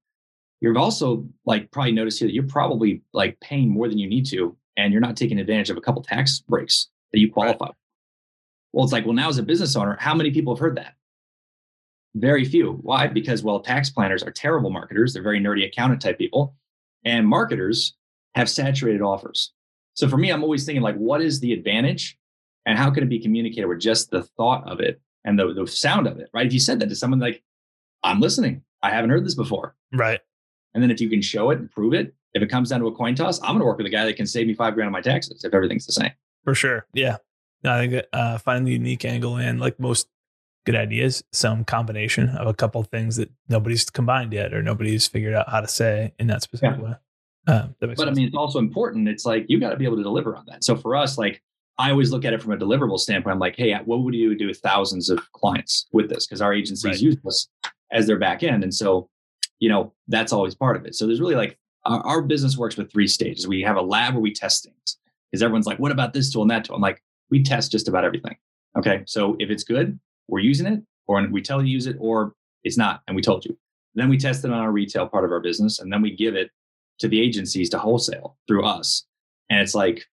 [0.60, 4.26] you've also like probably noticed here that you're probably like paying more than you need
[4.26, 7.68] to, and you're not taking advantage of a couple tax breaks that you qualify.
[8.72, 10.94] Well, it's like, well, now as a business owner, how many people have heard that?
[12.14, 12.78] Very few.
[12.82, 13.06] Why?
[13.06, 15.12] Because, well, tax planners are terrible marketers.
[15.12, 16.54] They're very nerdy accountant type people.
[17.04, 17.94] And marketers
[18.34, 19.52] have saturated offers.
[19.94, 22.18] So for me, I'm always thinking, like, what is the advantage
[22.66, 25.66] and how can it be communicated with just the thought of it and the, the
[25.66, 26.46] sound of it, right?
[26.46, 27.42] If you said that to someone like,
[28.02, 29.74] I'm listening, I haven't heard this before.
[29.92, 30.20] Right.
[30.74, 32.86] And then if you can show it and prove it, if it comes down to
[32.86, 34.74] a coin toss, I'm going to work with a guy that can save me five
[34.74, 36.10] grand on my taxes if everything's the same.
[36.44, 36.86] For sure.
[36.92, 37.16] Yeah.
[37.64, 40.08] No, I think that uh, finding the unique angle and like most
[40.66, 45.06] good ideas, some combination of a couple of things that nobody's combined yet or nobody's
[45.06, 46.92] figured out how to say in that specific way.
[47.48, 49.08] Um, that But I mean, it's also important.
[49.08, 50.62] It's like you got to be able to deliver on that.
[50.64, 51.42] So for us, like
[51.78, 53.34] I always look at it from a deliverable standpoint.
[53.34, 56.26] I'm like, hey, what would you do with thousands of clients with this?
[56.26, 57.00] Because our agencies Right.
[57.00, 57.48] use us
[57.92, 58.62] as their back end.
[58.62, 59.08] And so,
[59.58, 60.94] you know, that's always part of it.
[60.94, 63.46] So there's really like our, our business works with three stages.
[63.46, 64.98] We have a lab where we test things
[65.30, 66.76] because everyone's like, what about this tool and that tool?
[66.76, 68.36] I'm like, we test just about everything.
[68.76, 69.02] Okay.
[69.06, 72.34] So if it's good, we're using it, or we tell you to use it, or
[72.64, 73.56] it's not, and we told you.
[73.94, 76.34] Then we test it on our retail part of our business, and then we give
[76.34, 76.50] it
[76.98, 79.06] to the agencies to wholesale through us.
[79.48, 80.04] And it's like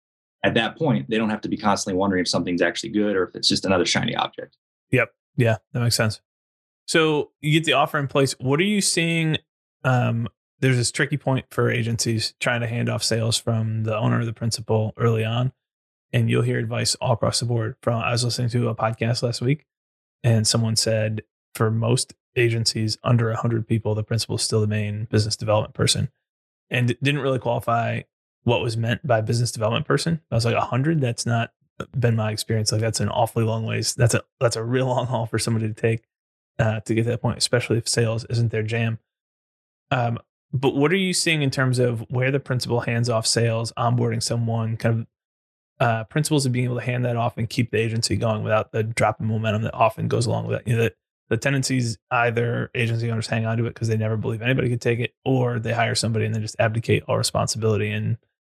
[0.43, 3.23] at that point, they don't have to be constantly wondering if something's actually good or
[3.23, 4.57] if it's just another shiny object.
[4.91, 5.09] Yep.
[5.35, 6.21] Yeah, that makes sense.
[6.85, 8.33] So you get the offer in place.
[8.39, 9.37] What are you seeing?
[9.83, 10.27] Um,
[10.59, 14.25] there's this tricky point for agencies trying to hand off sales from the owner or
[14.25, 15.51] the principal early on,
[16.13, 17.75] and you'll hear advice all across the board.
[17.81, 19.65] From I was listening to a podcast last week,
[20.23, 25.05] and someone said for most agencies under 100 people, the principal is still the main
[25.11, 26.09] business development person,
[26.69, 28.01] and didn't really qualify
[28.43, 30.21] what was meant by business development person.
[30.31, 31.01] I was like 100.
[31.01, 31.51] That's not
[31.97, 32.71] been my experience.
[32.71, 33.95] Like that's an awfully long ways.
[33.95, 36.03] That's a that's a real long haul for somebody to take
[36.59, 38.99] uh, to get to that point, especially if sales isn't their jam.
[39.91, 40.19] Um,
[40.51, 44.21] but what are you seeing in terms of where the principal hands off sales, onboarding
[44.21, 45.07] someone, kind of
[45.79, 48.71] uh, principles of being able to hand that off and keep the agency going without
[48.71, 50.67] the drop in momentum that often goes along with it?
[50.67, 50.93] You know, the,
[51.29, 54.81] the tendencies either agency owners hang on to it because they never believe anybody could
[54.81, 58.17] take it, or they hire somebody and then just abdicate all responsibility and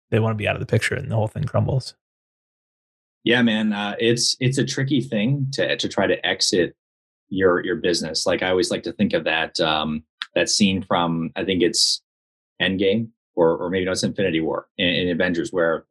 [0.10, 1.96] they want to be out of the picture and the whole thing crumbles.
[3.24, 6.76] Yeah, man, uh, it's it's a tricky thing to to try to exit
[7.34, 8.26] your your business.
[8.26, 10.04] Like I always like to think of that um,
[10.36, 12.02] that scene from I think it's
[12.62, 15.86] Endgame or or maybe no, it's Infinity War in, in Avengers where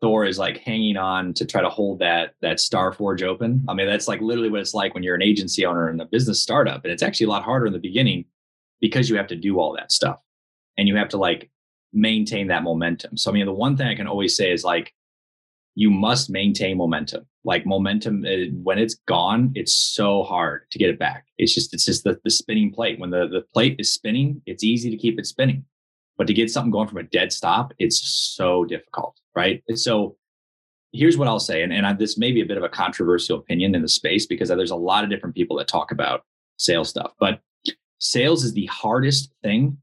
[0.00, 3.64] Thor is like hanging on to try to hold that that Star Forge open.
[3.68, 6.06] I mean, that's like literally what it's like when you're an agency owner and a
[6.06, 8.24] business startup, and it's actually a lot harder in the beginning
[8.80, 10.18] because you have to do all that stuff
[10.76, 11.50] and you have to like
[11.92, 13.16] maintain that momentum.
[13.16, 14.92] So I mean, the one thing I can always say is like
[15.74, 17.26] you must maintain momentum.
[17.44, 21.26] Like momentum, uh, when it's gone, it's so hard to get it back.
[21.36, 22.98] It's just it's just the, the spinning plate.
[22.98, 25.64] When the, the plate is spinning, it's easy to keep it spinning.
[26.16, 29.62] But to get something going from a dead stop, it's so difficult, right?
[29.74, 30.16] So
[30.92, 33.38] here's what I'll say, and, and I, this may be a bit of a controversial
[33.38, 36.24] opinion in the space because there's a lot of different people that talk about
[36.56, 37.40] sales stuff, but
[37.98, 39.76] sales is the hardest thing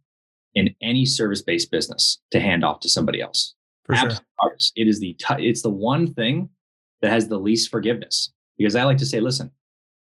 [0.56, 3.56] in any service-based business to hand off to somebody else.
[3.86, 4.10] For sure.
[4.10, 4.72] Absolute.
[4.76, 6.50] It is the t- it's the one thing
[7.02, 9.52] that has the least forgiveness because I like to say, listen,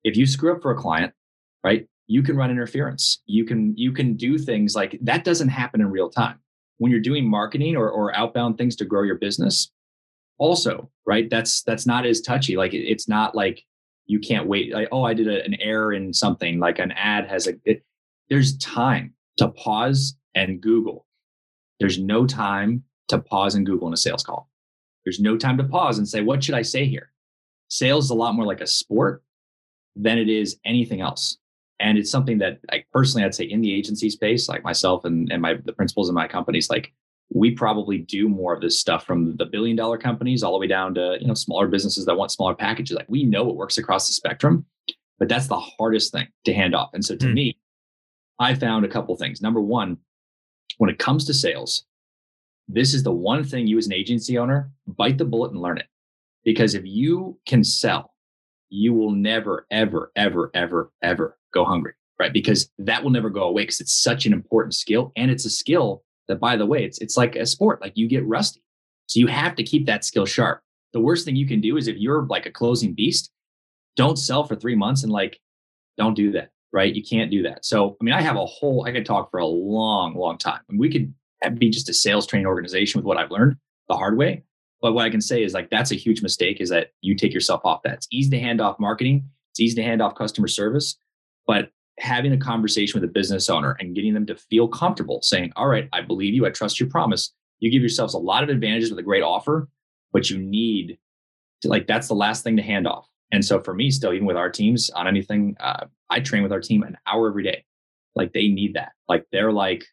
[0.05, 1.13] if you screw up for a client,
[1.65, 3.23] right, you can run interference.
[3.27, 6.39] You can you can do things like that doesn't happen in real time
[6.79, 9.73] when you're doing marketing or or outbound things to grow your business.
[10.39, 12.57] Also, right, that's that's not as touchy.
[12.57, 13.65] Like it, it's not like
[14.07, 14.73] you can't wait.
[14.73, 16.61] Like oh, I did a, an error in something.
[16.61, 17.55] Like an ad has a.
[17.65, 17.83] It,
[18.31, 21.07] there's time to pause and Google.
[21.81, 24.49] There's no time to pause and Google in a sales call.
[25.05, 27.13] There's no time to pause and say, what should I say here?
[27.69, 29.23] Sales is a lot more like a sport
[29.95, 31.39] than it is anything else.
[31.79, 35.31] And it's something that like personally, I'd say in the agency space, like myself and,
[35.31, 36.93] and my the principals in my companies, like
[37.33, 40.67] we probably do more of this stuff from the billion dollar companies all the way
[40.67, 42.97] down to you know smaller businesses that want smaller packages.
[42.97, 44.65] Like we know it works across the spectrum,
[45.19, 46.91] but that's the hardest thing to hand off.
[46.95, 47.35] And so to Hmm.
[47.35, 47.59] me,
[48.39, 49.43] I found a couple things.
[49.43, 49.99] Number one,
[50.79, 51.85] when it comes to sales,
[52.69, 55.79] this is the one thing you as an agency owner bite the bullet and learn
[55.79, 55.87] it.
[56.45, 58.15] Because if you can sell,
[58.69, 62.33] you will never, ever, ever, ever, ever go hungry, right?
[62.33, 65.13] Because that will never go away because it's such an important skill.
[65.17, 67.81] And it's a skill that, by the way, it's it's like a sport.
[67.81, 68.63] Like you get rusty.
[69.07, 70.61] So you have to keep that skill sharp.
[70.93, 73.31] The worst thing you can do is if you're like a closing beast,
[73.97, 75.41] don't sell for three months and like,
[75.97, 76.95] don't do that, right?
[76.95, 77.65] You can't do that.
[77.65, 80.61] So, I mean, I have a whole, I could talk for a long, long time.
[80.69, 81.13] and we could
[81.59, 83.57] be just a sales training organization with what I've learned
[83.89, 84.45] the hard way.
[84.81, 87.33] But what I can say is like, that's a huge mistake is that you take
[87.33, 87.95] yourself off that.
[87.95, 89.29] It's easy to hand off marketing.
[89.53, 90.97] It's easy to hand off customer service,
[91.47, 95.53] but having a conversation with a business owner and getting them to feel comfortable saying,
[95.57, 96.45] all right, I believe you.
[96.45, 97.33] I trust your promise.
[97.61, 99.69] You give yourselves a lot of advantages with a great offer,
[100.13, 100.99] but you need
[101.63, 103.09] to like, that's the last thing to hand off.
[103.33, 106.53] And so for me, still, even with our teams on anything, uh, I train with
[106.53, 107.65] our team an hour every day.
[108.15, 108.93] Like they need that.
[109.09, 109.87] Like they're like,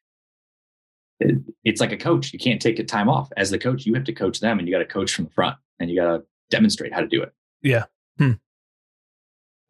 [1.64, 2.34] it's like a coach.
[2.34, 3.32] You can't take a time off.
[3.38, 5.32] As the coach, you have to coach them and you got to coach from the
[5.32, 7.34] front and you got to demonstrate how to do it.
[7.62, 7.86] Yeah.
[8.18, 8.34] Hmm.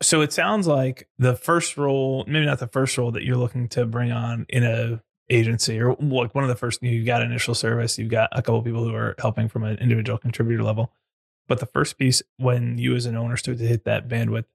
[0.02, 3.70] So it sounds like the first role, maybe not the first role that you're looking
[3.70, 7.56] to bring on in a agency or like one of the first you got initial
[7.56, 10.92] service, you've got a couple people who are helping from an individual contributor level.
[11.48, 14.46] But the first piece when you as an owner start to hit that bandwidth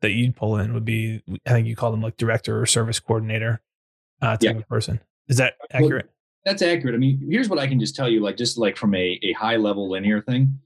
[0.00, 3.00] that you'd pull in would be I think you call them like director or service
[3.00, 3.60] coordinator
[4.20, 4.50] uh, type yeah.
[4.52, 5.00] of person.
[5.28, 6.06] Is that accurate?
[6.06, 6.13] Well,
[6.44, 6.94] that's accurate.
[6.94, 9.32] I mean, here's what I can just tell you, like just like from a, a
[9.32, 10.58] high level linear thing.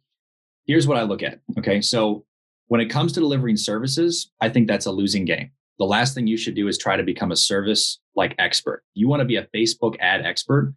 [0.66, 1.40] Here's what I look at.
[1.58, 1.80] Okay.
[1.80, 2.24] So
[2.66, 5.50] when it comes to delivering services, I think that's a losing game.
[5.78, 8.82] The last thing you should do is try to become a service like expert.
[8.94, 10.74] You want to be a Facebook ad expert.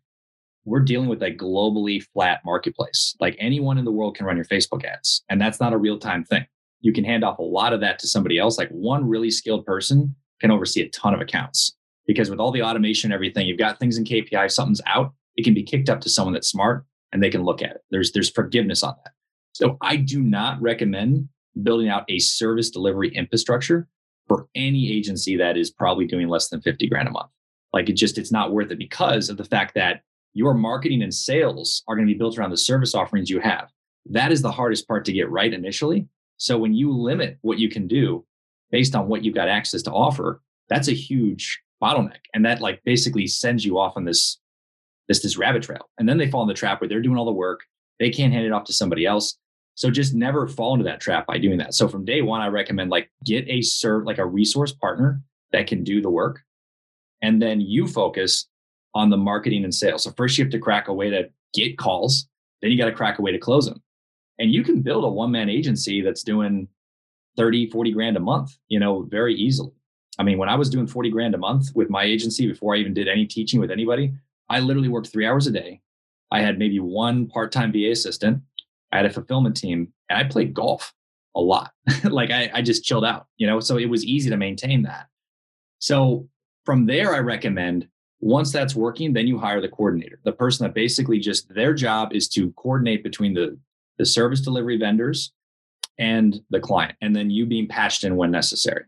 [0.64, 3.16] We're dealing with a globally flat marketplace.
[3.20, 5.98] Like anyone in the world can run your Facebook ads, and that's not a real
[5.98, 6.46] time thing.
[6.82, 8.60] You can hand off a lot of that to somebody else.
[8.60, 11.76] Like one really skilled person can oversee a ton of accounts
[12.12, 15.44] because with all the automation and everything, you've got things in KPI, something's out, it
[15.44, 17.84] can be kicked up to someone that's smart and they can look at it.
[17.90, 19.14] There's there's forgiveness on that.
[19.54, 21.30] So I do not recommend
[21.64, 23.88] building out a service delivery infrastructure
[24.28, 27.30] for any agency that is probably doing less than 50 grand a month.
[27.74, 30.02] Like it just, it's not worth it because of the fact that
[30.34, 33.70] your marketing and sales are going to be built around the service offerings you have.
[34.10, 36.08] That is the hardest part to get right initially.
[36.38, 38.26] So when you limit what you can do
[38.72, 42.20] based on what you've got access to offer, that's a huge bottleneck.
[42.34, 44.40] And that like basically sends you off on this,
[45.08, 45.90] this, this rabbit trail.
[45.98, 47.62] And then they fall in the trap where they're doing all the work.
[48.00, 49.38] They can't hand it off to somebody else.
[49.76, 51.74] So just never fall into that trap by doing that.
[51.74, 55.68] So from day one, I recommend like get a serve like a resource partner that
[55.68, 56.42] can do the work.
[57.22, 58.48] And then you focus
[58.94, 60.04] on the marketing and sales.
[60.04, 62.28] So first you have to crack a way to get calls.
[62.62, 63.82] Then you got to crack a way to close them.
[64.40, 66.68] And you can build a one man agency that's doing
[67.38, 69.72] 30, 40 grand a month, you know, very easily.
[70.22, 72.78] I mean, when I was doing 40 grand a month with my agency before I
[72.78, 74.14] even did any teaching with anybody,
[74.50, 75.82] I literally worked three hours a day.
[76.30, 78.44] I had maybe one part time VA assistant
[78.92, 80.94] I had a fulfillment team and I played golf
[81.36, 81.72] a lot.
[82.04, 85.08] like I, I just chilled out, you know, so it was easy to maintain that.
[85.80, 86.28] So
[86.66, 87.88] from there, I recommend
[88.20, 92.14] once that's working, then you hire the coordinator, the person that basically just their job
[92.14, 93.58] is to coordinate between the,
[93.98, 95.32] the service delivery vendors
[95.98, 98.84] and the client, and then you being patched in when necessary.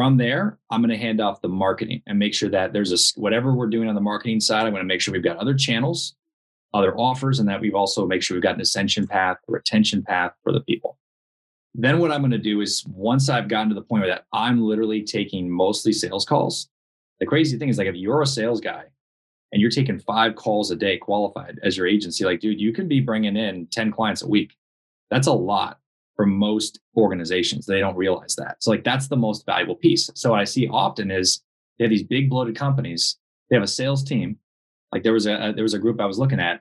[0.00, 3.20] From there, I'm going to hand off the marketing and make sure that there's a
[3.20, 4.64] whatever we're doing on the marketing side.
[4.64, 6.14] I'm going to make sure we've got other channels
[6.72, 10.02] other offers and that we've also make sure we've got an ascension path, a retention
[10.02, 10.96] path for the people.
[11.74, 14.24] Then what I'm going to do is once I've gotten to the point where that
[14.32, 16.70] I'm literally taking mostly sales calls.
[17.18, 18.84] The crazy thing is like if you're a sales guy
[19.52, 22.88] and you're taking five calls a day qualified as your agency, like dude, you can
[22.88, 24.56] be bringing in 10 clients a week.
[25.10, 25.79] That's a lot
[26.20, 27.64] for most organizations.
[27.64, 28.62] They don't realize that.
[28.62, 30.10] So like that's the most valuable piece.
[30.14, 31.42] So what I see often is
[31.78, 33.16] they have these big bloated companies.
[33.48, 34.36] They have a sales team
[34.92, 36.60] like there was a there was a group I was looking at.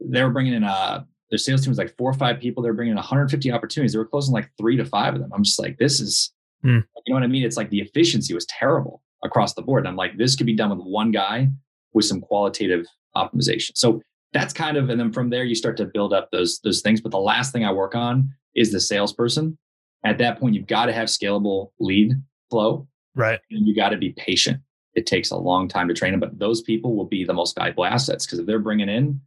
[0.00, 2.62] They were bringing in a their sales team was like four or five people.
[2.62, 3.94] They were bringing in 150 opportunities.
[3.94, 5.32] They were closing like three to five of them.
[5.32, 6.30] I'm just like, this is,
[6.62, 6.84] mm.
[7.06, 7.42] you know what I mean?
[7.42, 9.80] It's like the efficiency was terrible across the board.
[9.80, 11.48] And I'm like, this could be done with one guy
[11.94, 13.70] with some qualitative optimization.
[13.74, 14.02] So
[14.34, 17.00] that's kind of, and then from there you start to build up those those things.
[17.00, 19.58] But the last thing I work on is the salesperson.
[20.04, 22.12] At that point, you've got to have scalable lead
[22.50, 23.40] flow, right?
[23.50, 24.60] And you got to be patient
[24.94, 27.56] it takes a long time to train them, but those people will be the most
[27.56, 29.20] valuable assets because if they're bringing in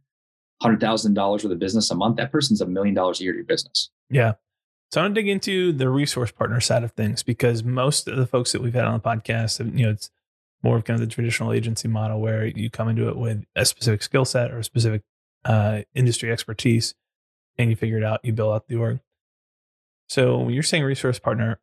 [0.62, 3.44] $100,000 worth of business a month, that person's a million dollars a year to your
[3.44, 3.90] business.
[4.10, 4.34] Yeah.
[4.90, 8.16] So I want to dig into the resource partner side of things because most of
[8.16, 10.10] the folks that we've had on the podcast, you know, it's
[10.62, 13.64] more of kind of the traditional agency model where you come into it with a
[13.64, 15.02] specific skill set or a specific
[15.44, 16.94] uh, industry expertise
[17.58, 19.00] and you figure it out, you build out the org.
[20.08, 21.60] So when you're saying resource partner,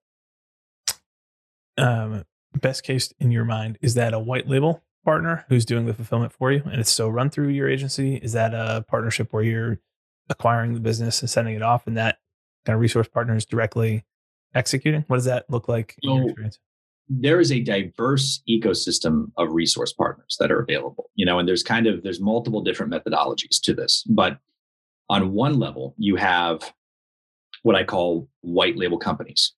[1.77, 5.93] um, best case in your mind is that a white label partner who's doing the
[5.93, 8.15] fulfillment for you and it's still run through your agency?
[8.15, 9.79] Is that a partnership where you're
[10.29, 12.19] acquiring the business and sending it off and that
[12.65, 14.05] kind of resource partner is directly
[14.53, 15.03] executing?
[15.07, 16.33] What does that look like so,
[17.07, 21.61] there is a diverse ecosystem of resource partners that are available you know and there's
[21.61, 24.39] kind of there's multiple different methodologies to this but
[25.09, 26.73] on one level, you have
[27.65, 29.53] what I call white label companies.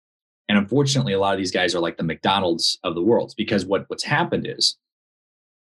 [0.48, 3.66] And unfortunately, a lot of these guys are like the McDonald's of the world because
[3.66, 4.78] what, what's happened is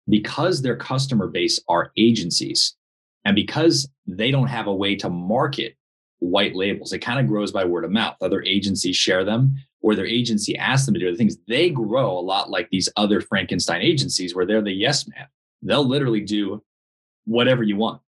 [0.09, 2.75] because their customer base are agencies
[3.23, 5.77] and because they don't have a way to market
[6.19, 8.17] white labels, it kind of grows by word of mouth.
[8.19, 11.37] Other agencies share them or their agency asks them to do the things.
[11.47, 15.27] They grow a lot like these other Frankenstein agencies where they're the yes man.
[15.61, 16.61] They'll literally do
[17.23, 18.01] whatever you want.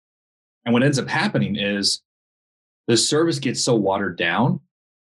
[0.65, 2.01] And what ends up happening is
[2.87, 4.59] the service gets so watered down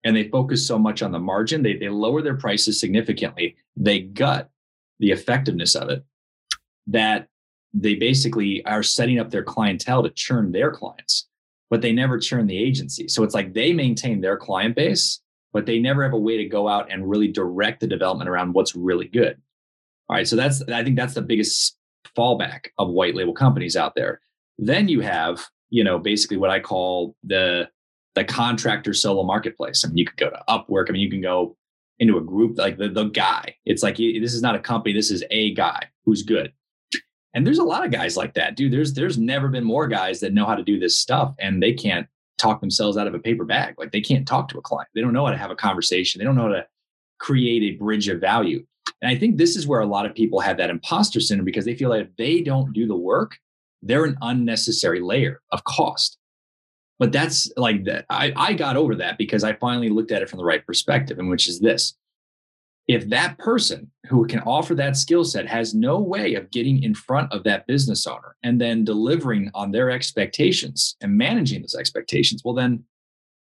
[0.03, 3.55] and they focus so much on the margin, they, they lower their prices significantly.
[3.75, 4.49] They gut
[4.99, 6.03] the effectiveness of it
[6.87, 7.27] that
[7.73, 11.27] they basically are setting up their clientele to churn their clients,
[11.69, 13.07] but they never churn the agency.
[13.07, 15.21] So it's like they maintain their client base,
[15.53, 18.53] but they never have a way to go out and really direct the development around
[18.53, 19.39] what's really good.
[20.09, 20.27] All right.
[20.27, 21.77] So that's, I think that's the biggest
[22.17, 24.21] fallback of white label companies out there.
[24.57, 27.69] Then you have, you know, basically what I call the
[28.15, 29.83] the contractor solo marketplace.
[29.85, 30.85] I mean, you could go to Upwork.
[30.89, 31.55] I mean, you can go
[31.99, 33.55] into a group like the, the guy.
[33.65, 34.93] It's like this is not a company.
[34.93, 36.51] This is a guy who's good.
[37.33, 38.73] And there's a lot of guys like that, dude.
[38.73, 41.73] There's there's never been more guys that know how to do this stuff, and they
[41.73, 43.75] can't talk themselves out of a paper bag.
[43.77, 44.89] Like they can't talk to a client.
[44.95, 46.19] They don't know how to have a conversation.
[46.19, 46.65] They don't know how to
[47.19, 48.65] create a bridge of value.
[49.01, 51.65] And I think this is where a lot of people have that imposter syndrome because
[51.65, 53.37] they feel like if they don't do the work,
[53.81, 56.17] they're an unnecessary layer of cost.
[56.99, 58.05] But that's like that.
[58.09, 61.19] I, I got over that because I finally looked at it from the right perspective,
[61.19, 61.95] and which is this.
[62.87, 66.95] If that person who can offer that skill set has no way of getting in
[66.95, 72.43] front of that business owner and then delivering on their expectations and managing those expectations,
[72.45, 72.85] well, then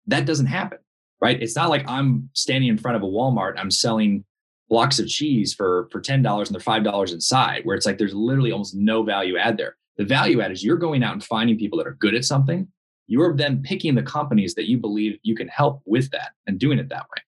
[0.07, 0.79] that doesn't happen,
[1.21, 1.41] right?
[1.41, 4.23] It's not like I'm standing in front of a Walmart, I'm selling
[4.69, 7.97] blocks of cheese for for ten dollars and they're five dollars inside, where it's like
[7.97, 9.75] there's literally almost no value add there.
[9.97, 12.67] The value add is you're going out and finding people that are good at something.
[13.07, 16.79] You're then picking the companies that you believe you can help with that and doing
[16.79, 17.21] it that way.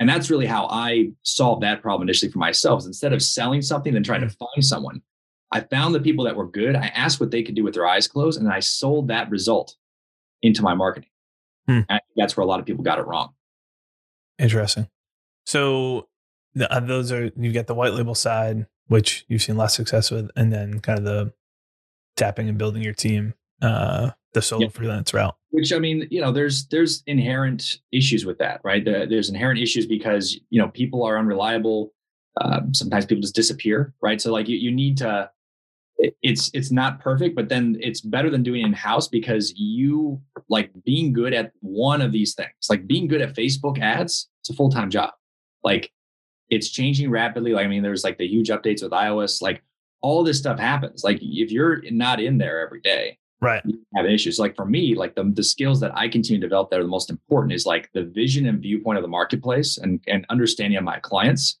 [0.00, 2.84] And that's really how I solved that problem initially for myself.
[2.86, 4.36] Instead of selling something and trying to mm.
[4.36, 5.02] find someone,
[5.52, 6.74] I found the people that were good.
[6.74, 9.76] I asked what they could do with their eyes closed, and I sold that result
[10.42, 11.10] into my marketing.
[11.68, 11.80] Hmm.
[12.16, 13.34] that's where a lot of people got it wrong.
[14.40, 14.88] Interesting.
[15.46, 16.08] So
[16.54, 20.10] the, uh, those are you've got the white label side, which you've seen less success
[20.10, 21.32] with, and then kind of the
[22.16, 25.36] tapping and building your team, uh, the solo freelance route.
[25.50, 28.84] Which I mean, you know, there's there's inherent issues with that, right?
[28.84, 31.92] there's inherent issues because you know people are unreliable.
[32.40, 34.20] Uh, sometimes people just disappear, right?
[34.20, 35.30] So like you you need to.
[36.22, 40.70] it's it's not perfect, but then it's better than doing in house because you like
[40.84, 42.70] being good at one of these things.
[42.70, 45.10] Like being good at Facebook ads, it's a full time job.
[45.62, 45.92] Like
[46.48, 47.52] it's changing rapidly.
[47.52, 49.42] Like I mean, there's like the huge updates with iOS.
[49.42, 49.62] Like
[50.02, 51.02] all this stuff happens.
[51.04, 54.38] Like if you're not in there every day, right, you have issues.
[54.38, 56.88] Like for me, like the the skills that I continue to develop that are the
[56.88, 60.84] most important is like the vision and viewpoint of the marketplace and and understanding of
[60.84, 61.58] my clients,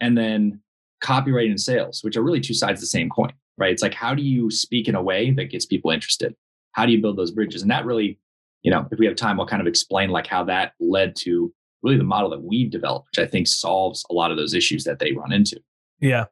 [0.00, 0.60] and then
[1.04, 3.32] copywriting and sales, which are really two sides of the same coin.
[3.58, 3.72] Right?
[3.72, 6.34] It's like how do you speak in a way that gets people interested?
[6.72, 7.62] How do you build those bridges?
[7.62, 8.18] And that really,
[8.62, 11.52] you know, if we have time, I'll kind of explain like how that led to
[11.82, 14.84] really the model that we've developed, which I think solves a lot of those issues
[14.84, 15.60] that they run into.
[16.00, 16.26] Yeah.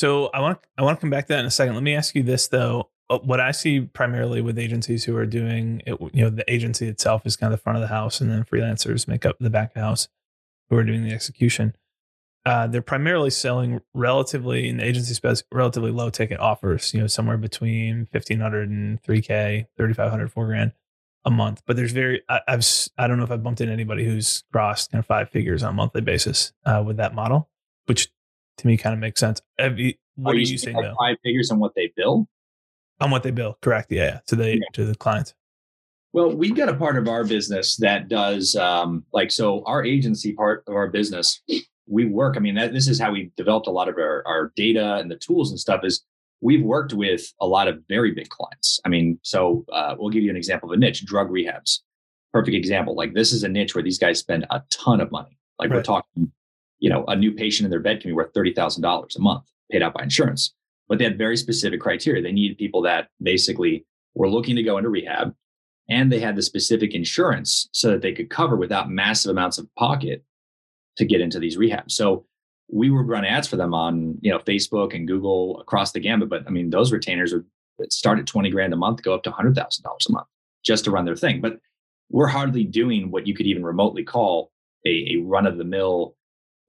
[0.00, 1.74] So I want I want to come back to that in a second.
[1.74, 2.88] Let me ask you this though.
[3.10, 6.88] Uh, what I see primarily with agencies who are doing it, you know, the agency
[6.88, 9.50] itself is kind of the front of the house, and then freelancers make up the
[9.50, 10.08] back of the house
[10.70, 11.76] who are doing the execution.
[12.46, 16.94] Uh, they're primarily selling relatively in the agency space relatively low ticket offers.
[16.94, 20.72] You know, somewhere between fifteen hundred and three k, thirty five hundred, four grand
[21.26, 21.60] a month.
[21.66, 24.92] But there's very I, I've I don't know if I've bumped into anybody who's crossed
[24.92, 27.50] kind of five figures on a monthly basis uh, with that model,
[27.84, 28.08] which
[28.60, 29.40] to me kind of makes sense.
[29.58, 30.76] You, what are, are you, saying?
[30.98, 32.28] Five figures on what they bill.
[33.00, 33.90] On what they bill, correct?
[33.90, 34.64] Yeah, to the yeah.
[34.74, 35.34] to the clients.
[36.12, 39.62] Well, we've got a part of our business that does um, like so.
[39.64, 41.40] Our agency part of our business,
[41.86, 42.36] we work.
[42.36, 45.10] I mean, that, this is how we developed a lot of our, our data and
[45.10, 45.84] the tools and stuff.
[45.84, 46.04] Is
[46.40, 48.80] we've worked with a lot of very big clients.
[48.84, 51.80] I mean, so uh, we'll give you an example of a niche: drug rehabs.
[52.32, 52.94] Perfect example.
[52.94, 55.38] Like this is a niche where these guys spend a ton of money.
[55.58, 55.76] Like right.
[55.76, 56.32] we're talking,
[56.80, 59.20] you know, a new patient in their bed can be worth thirty thousand dollars a
[59.20, 60.54] month, paid out by insurance.
[60.88, 62.22] But they had very specific criteria.
[62.22, 65.34] They needed people that basically were looking to go into rehab,
[65.88, 69.72] and they had the specific insurance so that they could cover without massive amounts of
[69.76, 70.24] pocket
[70.96, 71.92] to get into these rehabs.
[71.92, 72.26] So
[72.72, 76.28] we would run ads for them on you know Facebook and Google across the gamut.
[76.28, 77.44] But I mean, those retainers are
[77.90, 80.26] start at twenty grand a month, go up to hundred thousand dollars a month
[80.64, 81.40] just to run their thing.
[81.40, 81.58] But
[82.10, 84.50] we're hardly doing what you could even remotely call
[84.86, 86.16] a, a run of the mill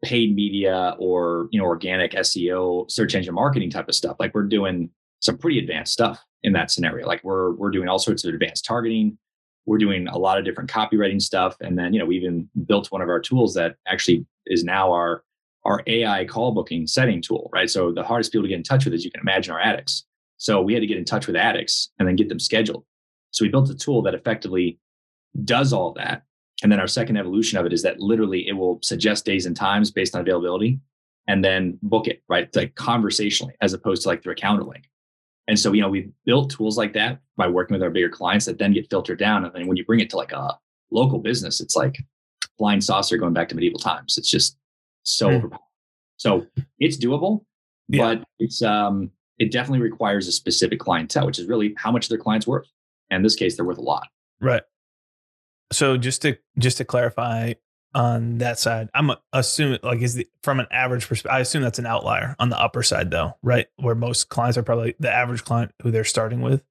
[0.03, 4.17] paid media or you know organic SEO, search engine marketing type of stuff.
[4.19, 4.89] Like we're doing
[5.21, 7.07] some pretty advanced stuff in that scenario.
[7.07, 9.17] Like we're we're doing all sorts of advanced targeting.
[9.65, 11.55] we're doing a lot of different copywriting stuff.
[11.61, 14.91] And then, you know, we even built one of our tools that actually is now
[14.91, 15.23] our
[15.63, 17.69] our AI call booking setting tool, right?
[17.69, 20.05] So the hardest people to get in touch with, as you can imagine, are addicts.
[20.37, 22.83] So we had to get in touch with addicts and then get them scheduled.
[23.29, 24.79] So we built a tool that effectively
[25.45, 26.23] does all that.
[26.63, 29.55] And then our second evolution of it is that literally it will suggest days and
[29.55, 30.79] times based on availability
[31.27, 32.53] and then book it, right?
[32.55, 34.89] Like conversationally, as opposed to like through a calendar link.
[35.47, 38.45] And so, you know, we've built tools like that by working with our bigger clients
[38.45, 39.43] that then get filtered down.
[39.43, 40.57] And then when you bring it to like a
[40.91, 41.97] local business, it's like
[42.57, 44.17] flying saucer going back to medieval times.
[44.17, 44.57] It's just
[45.03, 45.37] so mm.
[45.37, 45.61] overpowered.
[46.17, 46.45] So
[46.77, 47.43] it's doable,
[47.87, 48.15] yeah.
[48.15, 49.09] but it's um
[49.39, 52.67] it definitely requires a specific clientele, which is really how much their clients worth.
[53.09, 54.07] And in this case, they're worth a lot.
[54.39, 54.61] Right.
[55.71, 57.53] So just to just to clarify,
[57.93, 58.89] on that side.
[58.93, 61.35] I'm assuming like is the from an average perspective.
[61.35, 63.67] I assume that's an outlier on the upper side though, right?
[63.77, 66.63] Where most clients are probably the average client who they're starting with.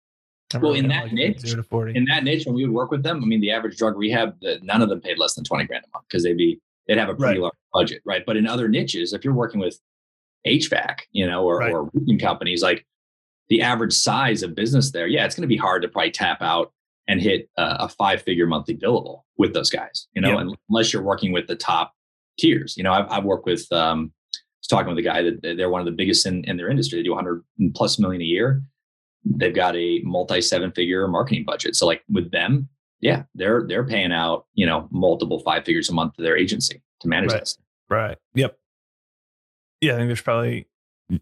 [0.60, 3.26] Well, in that like niche, in that niche, when we would work with them, I
[3.26, 6.06] mean, the average drug rehab, none of them paid less than twenty grand a month
[6.08, 7.42] because they'd be they'd have a pretty right.
[7.42, 8.24] large budget, right?
[8.26, 9.78] But in other niches, if you're working with
[10.44, 11.72] HVAC, you know, or, right.
[11.72, 12.84] or roofing companies, like
[13.48, 16.42] the average size of business there, yeah, it's going to be hard to probably tap
[16.42, 16.72] out
[17.08, 20.56] and hit a, a five figure monthly billable with those guys, you know, yep.
[20.68, 21.92] unless you're working with the top
[22.38, 22.76] tiers.
[22.76, 25.70] You know, I've, I've worked with, um, I was talking with a guy that they're
[25.70, 26.98] one of the biggest in, in their industry.
[26.98, 27.42] They do 100
[27.74, 28.62] plus million a year.
[29.24, 31.76] They've got a multi seven figure marketing budget.
[31.76, 32.68] So like with them,
[33.00, 36.82] yeah, they're they're paying out you know multiple five figures a month to their agency
[37.00, 37.40] to manage right.
[37.40, 37.58] this.
[37.88, 38.18] Right.
[38.34, 38.56] Yep.
[39.80, 40.68] Yeah, I think there's probably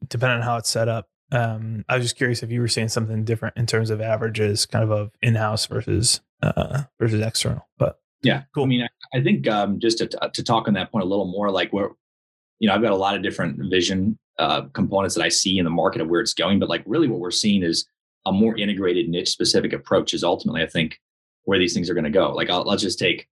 [0.08, 2.88] depending on how it's set up, um, I was just curious if you were seeing
[2.88, 7.68] something different in terms of averages, kind of of in-house versus uh, versus external.
[7.78, 8.64] But yeah, cool.
[8.64, 11.30] I mean, I, I think um, just to, to talk on that point a little
[11.30, 11.90] more, like where
[12.58, 15.64] you know I've got a lot of different vision uh, components that I see in
[15.64, 17.86] the market of where it's going, but like really what we're seeing is
[18.26, 20.98] a more integrated niche specific approach is ultimately I think
[21.44, 22.32] where these things are going to go.
[22.32, 23.28] Like I'll, let's just take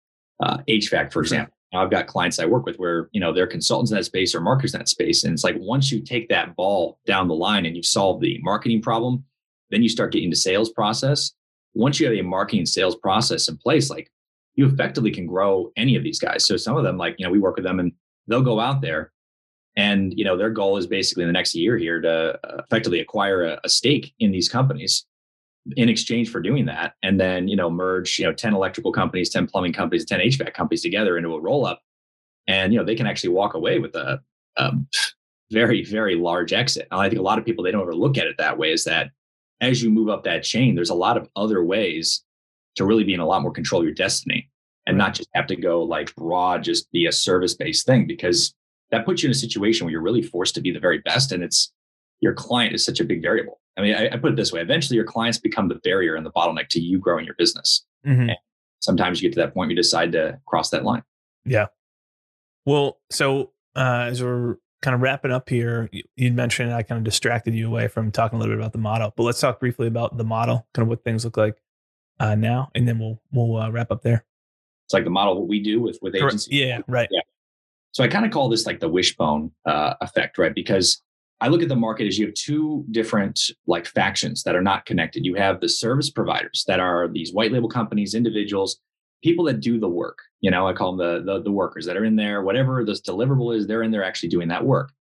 [0.41, 1.53] uh, HVAC for example.
[1.73, 4.41] I've got clients I work with where, you know, they're consultants in that space or
[4.41, 5.23] marketers in that space.
[5.23, 8.39] And it's like once you take that ball down the line and you solve the
[8.41, 9.23] marketing problem,
[9.69, 11.31] then you start getting to sales process.
[11.73, 14.11] Once you have a marketing sales process in place, like
[14.55, 16.45] you effectively can grow any of these guys.
[16.45, 17.93] So some of them, like, you know, we work with them and
[18.27, 19.13] they'll go out there
[19.77, 22.99] and, you know, their goal is basically in the next year here to uh, effectively
[22.99, 25.05] acquire a, a stake in these companies
[25.75, 29.29] in exchange for doing that and then you know merge you know 10 electrical companies
[29.29, 31.81] 10 plumbing companies 10 hvac companies together into a roll up
[32.47, 34.19] and you know they can actually walk away with a,
[34.57, 34.71] a
[35.51, 36.87] very very large exit.
[36.89, 38.71] And i think a lot of people they don't ever look at it that way
[38.71, 39.11] is that
[39.61, 42.23] as you move up that chain there's a lot of other ways
[42.75, 44.49] to really be in a lot more control of your destiny
[44.87, 48.55] and not just have to go like broad just be a service based thing because
[48.89, 51.31] that puts you in a situation where you're really forced to be the very best
[51.31, 51.71] and it's
[52.19, 54.61] your client is such a big variable I mean, I, I, put it this way:
[54.61, 57.85] eventually, your clients become the barrier and the bottleneck to you growing your business.
[58.05, 58.31] Mm-hmm.
[58.79, 61.03] sometimes you get to that point, you decide to cross that line.
[61.45, 61.67] Yeah.
[62.65, 66.97] Well, so uh, as we're kind of wrapping up here, you, you mentioned I kind
[66.97, 69.59] of distracted you away from talking a little bit about the model, but let's talk
[69.59, 71.61] briefly about the model, kind of what things look like
[72.19, 74.25] uh, now, and then we'll we'll uh, wrap up there.
[74.85, 76.49] It's like the model what we do with with agencies.
[76.51, 77.07] Yeah, right.
[77.11, 77.21] Yeah.
[77.91, 80.53] So I kind of call this like the wishbone uh, effect, right?
[80.53, 81.01] Because
[81.41, 84.85] I look at the market as you have two different like factions that are not
[84.85, 85.25] connected.
[85.25, 88.79] You have the service providers that are these white label companies, individuals,
[89.23, 90.19] people that do the work.
[90.41, 93.01] You know, I call them the, the, the workers that are in there, whatever this
[93.01, 94.91] deliverable is, they're in there actually doing that work.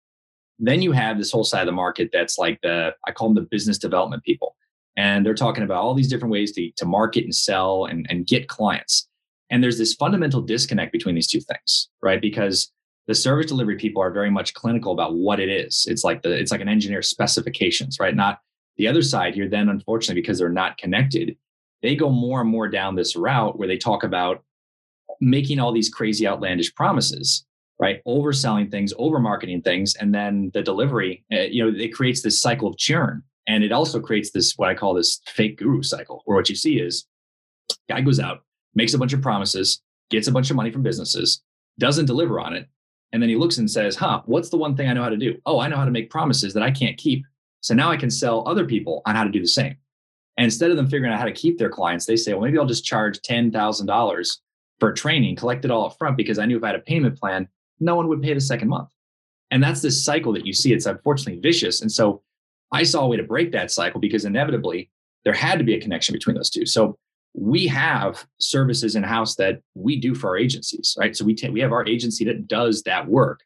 [0.59, 3.35] Then you have this whole side of the market that's like the I call them
[3.35, 4.57] the business development people.
[4.97, 8.27] And they're talking about all these different ways to, to market and sell and, and
[8.27, 9.09] get clients.
[9.51, 12.21] And there's this fundamental disconnect between these two things, right?
[12.21, 12.73] Because
[13.11, 15.85] the service delivery people are very much clinical about what it is.
[15.91, 18.15] It's like the it's like an engineer specifications, right?
[18.15, 18.39] Not
[18.77, 19.49] the other side here.
[19.49, 21.37] Then, unfortunately, because they're not connected,
[21.83, 24.45] they go more and more down this route where they talk about
[25.21, 27.45] making all these crazy outlandish promises,
[27.81, 28.01] right?
[28.07, 31.25] Overselling things, over marketing things, and then the delivery.
[31.33, 34.69] Uh, you know, it creates this cycle of churn, and it also creates this what
[34.69, 37.09] I call this fake guru cycle, where what you see is
[37.89, 38.45] guy goes out,
[38.77, 41.43] makes a bunch of promises, gets a bunch of money from businesses,
[41.77, 42.69] doesn't deliver on it,
[43.13, 45.17] and then he looks and says, huh, what's the one thing I know how to
[45.17, 45.41] do?
[45.47, 47.25] Oh, I know how to make promises that I can't keep.
[47.61, 49.77] So now I can sell other people on how to do the same.
[50.37, 52.59] And instead of them figuring out how to keep their clients, they say, well, maybe
[52.59, 54.39] I'll just charge $10,000
[54.79, 57.19] for training, collect it all up front because I knew if I had a payment
[57.19, 57.49] plan,
[57.81, 58.89] no one would pay the second month.
[59.51, 60.73] And that's this cycle that you see.
[60.73, 61.83] It's unfortunately vicious.
[61.83, 62.23] And so
[62.73, 64.91] I saw a way to break that cycle because inevitably
[65.25, 66.65] there had to be a connection between those two.
[66.65, 66.97] So
[67.35, 71.17] we have services in house that we do for our agencies, right?
[71.17, 73.41] So we t- we have our agency that does that work.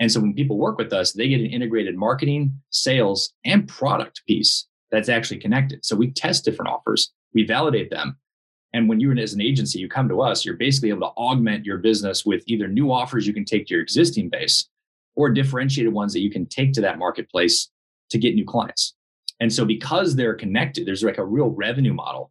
[0.00, 4.22] And so when people work with us, they get an integrated marketing, sales, and product
[4.26, 5.84] piece that's actually connected.
[5.84, 8.16] So we test different offers, we validate them,
[8.72, 11.64] And when you're as an agency, you come to us, you're basically able to augment
[11.64, 14.68] your business with either new offers you can take to your existing base
[15.16, 17.70] or differentiated ones that you can take to that marketplace
[18.10, 18.94] to get new clients.
[19.40, 22.30] And so because they're connected, there's like a real revenue model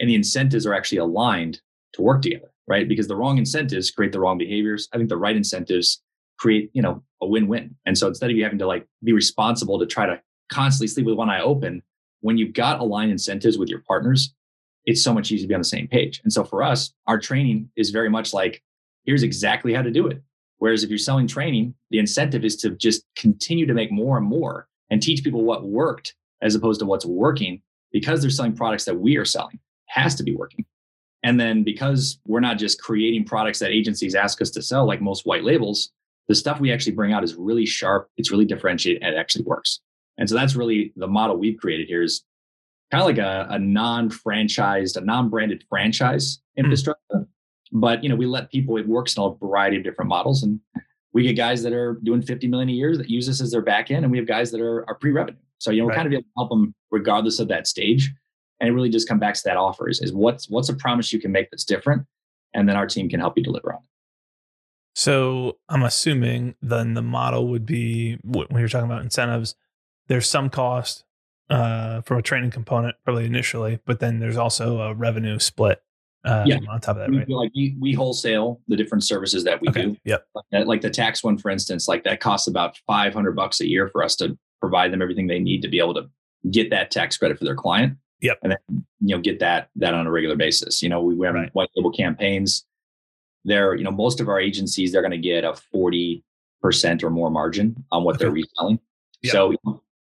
[0.00, 1.60] and the incentives are actually aligned
[1.94, 2.88] to work together, right?
[2.88, 4.88] Because the wrong incentives create the wrong behaviors.
[4.92, 6.02] I think the right incentives
[6.38, 7.74] create, you know, a win-win.
[7.84, 10.20] And so instead of you having to like be responsible to try to
[10.50, 11.82] constantly sleep with one eye open,
[12.20, 14.34] when you've got aligned incentives with your partners,
[14.86, 16.20] it's so much easier to be on the same page.
[16.24, 18.62] And so for us, our training is very much like,
[19.04, 20.22] here's exactly how to do it.
[20.58, 24.26] Whereas if you're selling training, the incentive is to just continue to make more and
[24.26, 28.84] more and teach people what worked as opposed to what's working because they're selling products
[28.84, 29.58] that we are selling
[29.88, 30.64] has to be working.
[31.22, 35.00] And then because we're not just creating products that agencies ask us to sell, like
[35.00, 35.90] most white labels,
[36.28, 39.44] the stuff we actually bring out is really sharp, it's really differentiated, and it actually
[39.44, 39.80] works.
[40.18, 42.24] And so that's really the model we've created here is
[42.90, 46.64] kind of like a, a non-franchised, a non-branded franchise hmm.
[46.64, 47.02] infrastructure.
[47.12, 47.26] Mm.
[47.72, 50.42] But you know, we let people, it works in a variety of different models.
[50.42, 50.60] And
[51.12, 53.62] we get guys that are doing 50 million a year that use us as their
[53.62, 55.38] back end, and we have guys that are, are pre-revenue.
[55.58, 55.96] So you know, we're right.
[55.96, 58.12] kind of able to help them regardless of that stage.
[58.60, 61.12] And it really just come back to that offer is, is what's what's a promise
[61.12, 62.06] you can make that's different,
[62.54, 63.88] and then our team can help you deliver on it.
[64.96, 69.54] So I'm assuming then the model would be when you're talking about incentives,
[70.08, 71.04] there's some cost
[71.50, 75.82] uh, from a training component probably initially, but then there's also a revenue split
[76.24, 76.58] um, yeah.
[76.68, 77.28] on top of that, right?
[77.28, 79.82] Like we, we wholesale the different services that we okay.
[79.82, 79.96] do.
[80.04, 80.26] Yep.
[80.34, 83.88] Like, like the tax one, for instance, like that costs about 500 bucks a year
[83.88, 86.10] for us to provide them everything they need to be able to
[86.50, 87.96] get that tax credit for their client.
[88.20, 88.38] Yep.
[88.42, 90.82] And then, you know, get that, that on a regular basis.
[90.82, 91.54] You know, we run right.
[91.54, 92.64] white label campaigns
[93.44, 96.22] they're, you know, most of our agencies, they're going to get a 40%
[97.02, 98.24] or more margin on what okay.
[98.24, 98.78] they're reselling.
[99.22, 99.32] Yep.
[99.32, 99.54] So,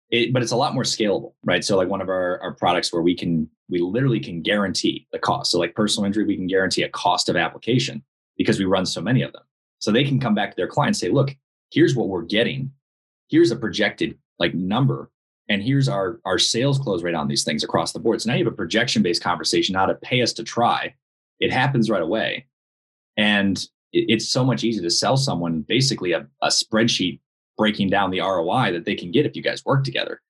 [0.10, 1.64] it, but it's a lot more scalable, right?
[1.64, 5.20] So like one of our, our products where we can, we literally can guarantee the
[5.20, 5.52] cost.
[5.52, 8.04] So like personal injury, we can guarantee a cost of application
[8.38, 9.44] because we run so many of them.
[9.80, 11.36] So they can come back to their client and say, look,
[11.72, 12.72] here's what we're getting.
[13.30, 15.10] Here's a projected like number.
[15.50, 18.22] And here's our, our sales close rate on these things across the board.
[18.22, 20.96] So now you have a projection based conversation, not to pay us to try.
[21.40, 22.46] It happens right away.
[23.18, 27.20] And it's so much easier to sell someone basically a, a spreadsheet
[27.58, 30.22] breaking down the ROI that they can get if you guys work together.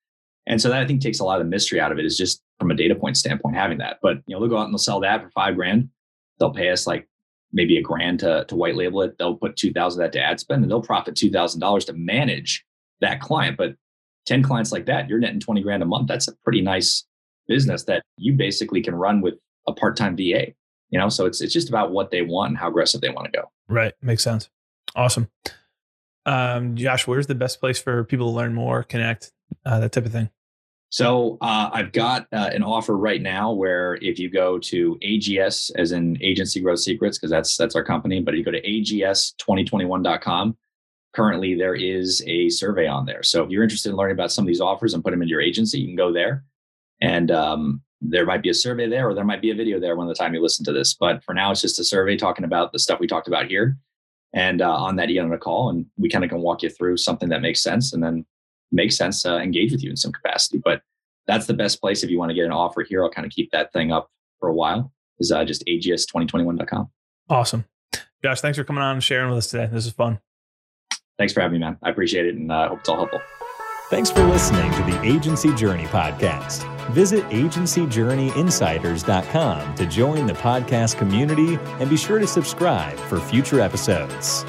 [0.46, 2.18] And so that I think takes a lot of the mystery out of it is
[2.18, 3.98] just from a data point standpoint having that.
[4.02, 5.88] But you know, they'll go out and they'll sell that for five grand.
[6.38, 7.08] They'll pay us like
[7.52, 9.16] maybe a grand to, to white label it.
[9.18, 11.86] They'll put two thousand of that to ad spend and they'll profit two thousand dollars
[11.86, 12.64] to manage
[13.00, 13.56] that client.
[13.56, 13.76] But
[14.26, 16.08] 10 clients like that, you're netting 20 grand a month.
[16.08, 17.04] That's a pretty nice
[17.46, 19.34] business that you basically can run with
[19.66, 20.52] a part-time VA
[20.94, 21.08] you know?
[21.08, 23.50] So it's it's just about what they want and how aggressive they want to go.
[23.68, 23.92] Right.
[24.00, 24.48] Makes sense.
[24.94, 25.28] Awesome.
[26.24, 29.32] Um josh where's the best place for people to learn more connect
[29.66, 30.30] uh, that type of thing?
[30.90, 35.72] So uh, I've got uh, an offer right now where if you go to AGS
[35.76, 38.62] as in Agency Growth Secrets, because that's that's our company, but if you go to
[38.62, 40.56] ags2021.com,
[41.14, 43.22] currently there is a survey on there.
[43.22, 45.30] So if you're interested in learning about some of these offers and put them into
[45.30, 46.44] your agency, you can go there.
[47.00, 49.96] And um, there might be a survey there or there might be a video there
[49.96, 50.94] when the time you listen to this.
[50.94, 53.76] But for now, it's just a survey talking about the stuff we talked about here.
[54.32, 56.70] And uh, on that, get on a call and we kind of can walk you
[56.70, 58.26] through something that makes sense and then
[58.72, 60.58] makes sense, uh, engage with you in some capacity.
[60.58, 60.82] But
[61.26, 63.04] that's the best place if you want to get an offer here.
[63.04, 64.10] I'll kind of keep that thing up
[64.40, 66.90] for a while is uh, just ags2021.com.
[67.30, 67.64] Awesome.
[68.22, 69.68] Josh, thanks for coming on and sharing with us today.
[69.72, 70.18] This is fun.
[71.18, 71.78] Thanks for having me, man.
[71.82, 73.20] I appreciate it and I uh, hope it's all helpful.
[73.90, 76.64] Thanks for listening to the Agency Journey podcast.
[76.90, 84.44] Visit agencyjourneyinsiders.com to join the podcast community and be sure to subscribe for future episodes.